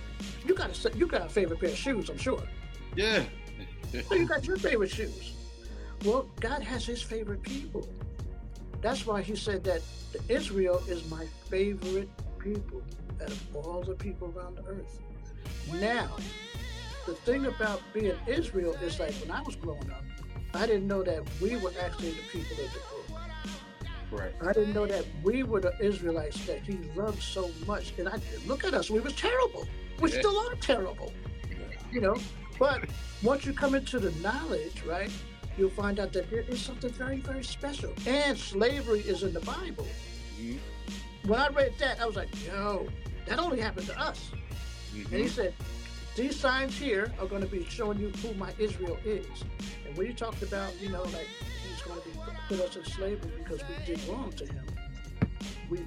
[0.46, 2.42] you got a you got a favorite pair of shoes, I'm sure.
[2.96, 3.24] yeah.
[4.08, 5.32] So you got your favorite shoes.
[6.04, 7.88] Well, God has his favorite people.
[8.80, 9.82] That's why he said that
[10.28, 12.08] Israel is my favorite
[12.38, 12.82] people
[13.22, 15.00] out of all the people around the earth.
[15.80, 16.16] Now,
[17.08, 20.04] the thing about being Israel is like when I was growing up,
[20.52, 23.20] I didn't know that we were actually the people of the book.
[24.10, 24.34] Right.
[24.46, 27.94] I didn't know that we were the Israelites that he loved so much.
[27.98, 29.66] And I look at us, we was terrible.
[30.00, 30.18] We Yeah.
[30.18, 31.12] still are terrible.
[31.90, 32.16] You know,
[32.58, 32.84] but
[33.22, 35.10] once you come into the knowledge, right,
[35.56, 37.94] you'll find out that there is something very, very special.
[38.06, 39.88] And slavery is in the Bible.
[40.38, 40.58] Mhm.
[41.24, 42.86] When I read that, I was like, yo,
[43.26, 44.30] that only happened to us.
[44.94, 45.30] And he Mhm.
[45.30, 45.54] said,
[46.18, 49.44] these signs here are going to be showing you who my Israel is.
[49.86, 51.28] And when he talked about, you know, like
[51.66, 54.66] he's going to be put us in slavery because we did wrong to him,
[55.70, 55.78] we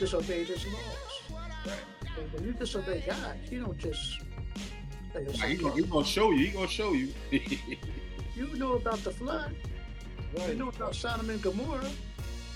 [0.00, 1.38] disobeyed his laws.
[1.66, 1.74] Right.
[2.18, 4.20] And when you disobey God, he don't just
[5.12, 6.46] say, Like, he, gonna, he gonna show you.
[6.46, 7.12] He gonna show you.
[7.30, 9.54] you know about the flood,
[10.48, 11.90] you know about Sodom and Gomorrah,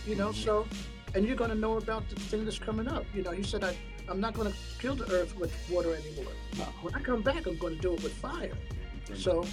[0.07, 0.66] you know, so,
[1.14, 3.05] and you're going to know about the thing that's coming up.
[3.14, 3.76] You know, he said, I,
[4.09, 6.33] I'm not going to kill the earth with water anymore.
[6.83, 8.53] When I come back, I'm going to do it with fire.
[9.15, 9.45] So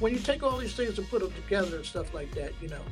[0.00, 2.68] when you take all these things and put them together and stuff like that, you
[2.68, 2.82] know,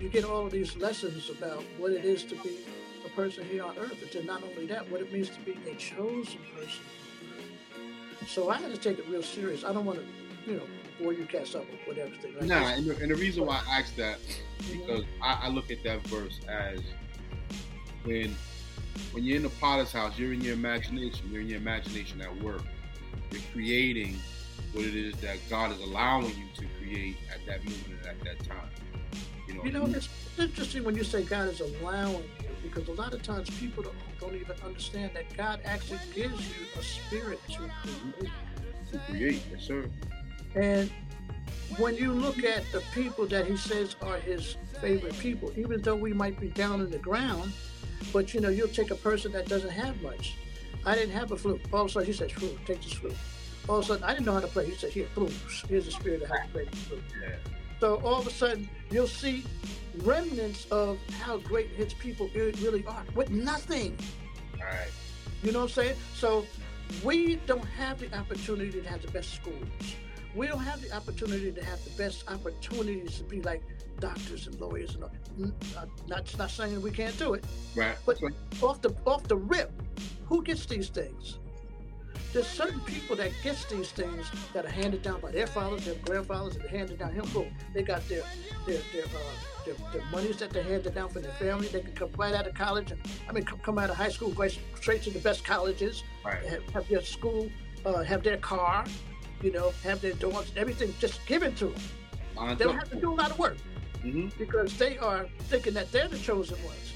[0.00, 2.58] you get all of these lessons about what it is to be
[3.04, 4.00] a person here on earth.
[4.02, 6.84] And then not only that, what it means to be a chosen person.
[8.26, 9.64] So I had to take it real serious.
[9.64, 10.66] I don't want to, you know,
[11.00, 12.34] bore you cats up with whatever thing.
[12.34, 14.80] Like Nah, and the, and the reason why I asked that mm-hmm.
[14.80, 16.80] because I, I look at that verse as
[18.04, 18.34] when
[19.12, 21.28] when you're in the potter's house, you're in your imagination.
[21.30, 22.62] You're in your imagination at work.
[23.30, 24.18] You're creating
[24.72, 28.20] what it is that God is allowing you to create at that moment and at
[28.24, 28.68] that time.
[29.48, 32.92] You know, You know, it's interesting when you say God is allowing you, because a
[32.92, 37.40] lot of times people don't, don't even understand that God actually gives you a spirit
[37.48, 37.70] to
[38.18, 38.32] create.
[38.92, 39.42] to create.
[39.52, 39.88] Yes, sir.
[40.54, 40.90] And
[41.78, 45.96] when you look at the people that he says are his favorite people, even though
[45.96, 47.52] we might be down in the ground,
[48.12, 50.34] but you know, you'll take a person that doesn't have much.
[50.84, 51.60] I didn't have a flute.
[51.72, 53.16] All of a sudden, he said, flute, take this flute.
[53.68, 54.66] All of a sudden, I didn't know how to play.
[54.66, 55.34] He said, here, flute.
[55.68, 57.02] Here's a spirit that has to play the flute.
[57.20, 57.36] Yeah.
[57.80, 59.44] So all of a sudden, you'll see
[60.02, 63.98] remnants of how great his people really are with nothing.
[64.54, 64.90] All right.
[65.42, 65.96] You know what I'm saying?
[66.14, 66.46] So
[67.04, 69.64] we don't have the opportunity to have the best schools.
[70.34, 73.62] We don't have the opportunity to have the best opportunities to be like
[74.00, 75.10] doctors and lawyers and all.
[76.08, 77.44] Not, not saying we can't do it,
[77.74, 77.96] Right.
[78.06, 78.18] but
[78.62, 79.70] off the off the rip,
[80.26, 81.38] who gets these things?
[82.32, 85.94] There's certain people that gets these things that are handed down by their fathers, their
[85.96, 87.12] grandfathers, and handed down.
[87.12, 88.22] Him, boom, they got their
[88.66, 91.68] their their, uh, their their monies that they handed down for their family.
[91.68, 94.10] They can come right out of college, and I mean, come, come out of high
[94.10, 96.42] school, go straight to the best colleges, Right.
[96.44, 97.48] have, have their school,
[97.84, 98.84] uh, have their car,
[99.42, 102.56] you know, have their dogs, everything just given to them.
[102.58, 103.56] They don't have to do a lot of work
[104.06, 104.38] Mhm.
[104.38, 106.92] because they are thinking that they're the chosen ones.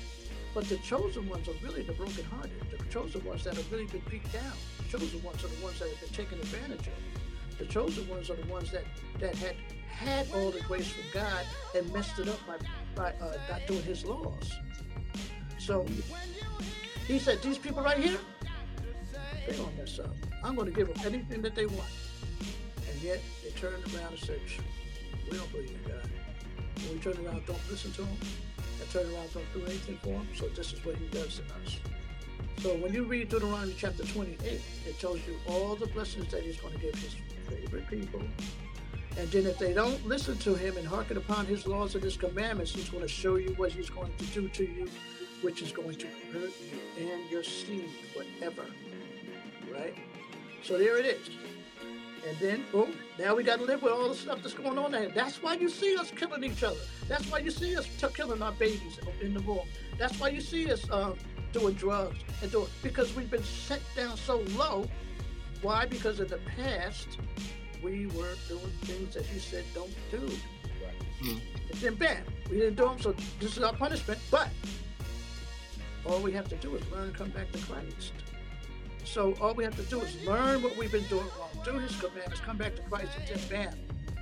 [0.54, 4.02] But the chosen ones are really the brokenhearted, the chosen ones that have really been
[4.10, 4.52] beat down.
[4.78, 7.58] The chosen ones are the ones that have been taken advantage of.
[7.58, 8.84] The chosen ones are the ones that,
[9.20, 9.54] that had
[9.86, 11.44] had all the grace from God
[11.76, 12.56] and messed it up by,
[12.94, 14.50] by uh, not doing his laws.
[15.58, 15.86] So
[17.06, 18.18] he said, These people right here,
[19.46, 20.14] they're going to mess up.
[20.42, 21.90] I'm going to give them anything that they want.
[22.90, 24.40] And yet they turned around and said,
[25.30, 26.10] We don't believe in God.
[26.86, 28.16] When we turn around, don't listen to him,
[28.80, 30.28] and turn around, don't do anything for him.
[30.34, 31.78] So this is what he does to us.
[32.58, 34.38] So when you read Deuteronomy chapter 28,
[34.86, 37.16] it tells you all the blessings that he's going to give his
[37.48, 38.20] favorite people.
[39.16, 42.16] And then if they don't listen to him and hearken upon his laws and his
[42.16, 44.88] commandments, he's going to show you what he's going to do to you,
[45.42, 46.52] which is going to hurt
[46.98, 48.66] you and your seed forever.
[49.72, 49.94] Right?
[50.62, 51.30] So there it is.
[52.26, 54.92] And then, boom, now we got to live with all the stuff that's going on
[54.92, 55.08] there.
[55.08, 56.80] That's why you see us killing each other.
[57.08, 59.66] That's why you see us t- killing our babies in the womb.
[59.98, 61.16] That's why you see us um,
[61.52, 64.86] doing drugs and doing because we've been set down so low.
[65.62, 65.86] Why?
[65.86, 67.18] Because in the past
[67.82, 70.18] we were doing things that you said don't do.
[70.18, 71.40] Right.
[71.68, 72.24] It's been bad.
[72.50, 74.20] We didn't do them, so this is our punishment.
[74.30, 74.48] But
[76.04, 78.12] all we have to do is learn, come back to Christ.
[79.10, 81.96] So all we have to do is learn what we've been doing wrong, do His
[82.00, 83.78] commandments, come back to Christ, and then bam,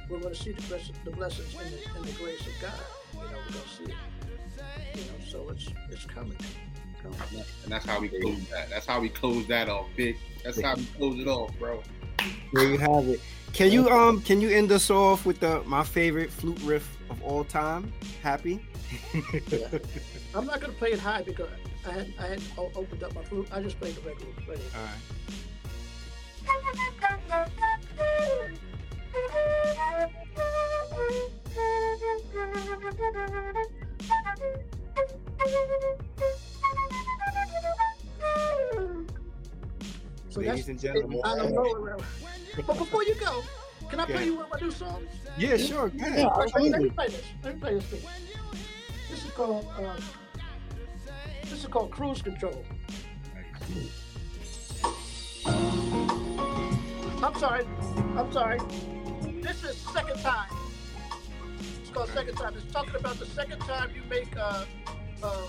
[0.08, 2.72] we're going to see the, bless- the blessings and the, and the grace of God.
[3.12, 3.94] You know, we're going to see it.
[4.94, 6.38] You know, so it's it's coming.
[7.02, 7.44] coming.
[7.64, 8.70] And that's how we close that.
[8.70, 10.16] That's how we close that off, big.
[10.42, 11.82] That's how we close it off, bro.
[12.54, 13.20] There you have it.
[13.52, 17.22] Can you um can you end us off with the my favorite flute riff of
[17.22, 17.92] all time?
[18.22, 18.60] Happy.
[20.34, 21.48] I'm not going to play it high because
[21.86, 23.48] I had I had opened up my flute.
[23.52, 24.32] I just played the regular.
[24.46, 24.70] regular.
[24.76, 24.94] All right.
[40.30, 41.20] So Ladies and gentlemen.
[42.58, 42.74] On the lower level.
[42.74, 43.42] But before you go,
[43.88, 45.08] can I Go play you one of my new songs?
[45.36, 45.88] Yeah, sure.
[45.88, 46.18] Go ahead.
[46.18, 47.22] Yeah, Let me, let me play this.
[47.42, 48.00] Let me play this thing.
[49.10, 49.96] This is called uh,
[51.44, 52.64] this is called Cruise Control.
[57.22, 57.64] I'm sorry.
[58.16, 58.58] I'm sorry.
[59.42, 60.50] This is second time.
[61.80, 62.54] It's called second time.
[62.54, 64.66] It's talking about the second time you make uh,
[65.22, 65.48] uh,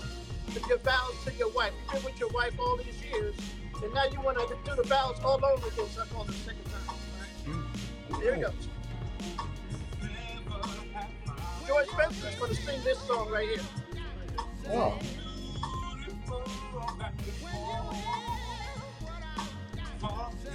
[0.68, 1.72] your vows to your wife.
[1.82, 3.34] You've been with your wife all these years,
[3.82, 5.86] and now you want to do the vows all over again.
[5.94, 6.89] So I call it second time.
[8.18, 8.52] Here it goes.
[11.66, 13.60] George is going to sing this song right here.
[14.72, 14.98] Oh,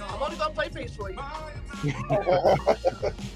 [0.08, 1.18] I'm only going to play bass for you.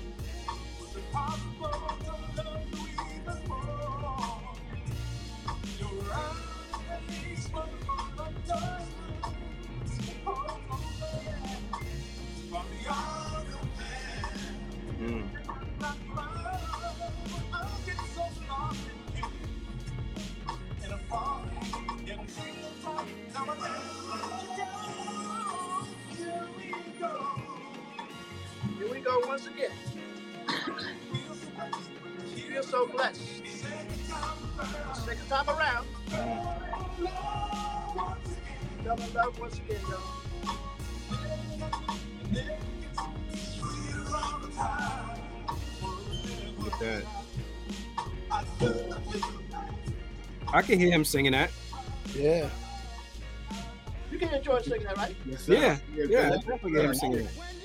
[29.30, 29.70] once again.
[32.34, 33.22] You feel so blessed.
[35.04, 35.86] Second time around.
[38.84, 40.00] Double love once again, y'all.
[46.58, 47.04] Look at that.
[50.52, 51.52] I can hear him singing that.
[52.16, 52.48] yeah.
[54.10, 55.14] You can enjoy singing that, right?
[55.24, 55.82] Yes, Yeah, sir.
[55.94, 57.59] yeah, I definitely hear him singing that.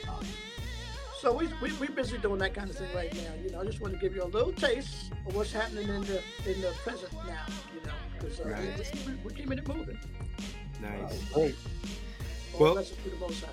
[1.25, 3.31] So we, we we're busy doing that kind of thing right now.
[3.43, 6.01] You know, I just want to give you a little taste of what's happening in
[6.01, 7.45] the in the present now.
[7.73, 8.59] You know, because uh, Right.
[8.77, 9.97] we're, keeping, we're keeping it moving.
[10.79, 11.23] Nice.
[11.33, 11.55] Great.
[12.59, 13.49] Well- to the Most High.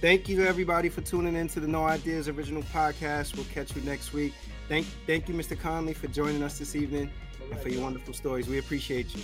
[0.00, 3.34] Thank you everybody for tuning in to the No Ideas original podcast.
[3.34, 4.32] We'll catch you next week.
[4.68, 5.58] Thank thank you, Mr.
[5.58, 7.10] Conley, for joining us this evening
[7.50, 8.46] and for your wonderful stories.
[8.46, 9.22] We appreciate you.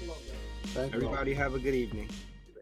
[0.00, 0.36] Shalom, y'all.
[0.74, 1.00] Thank you.
[1.00, 2.08] Everybody have a good evening.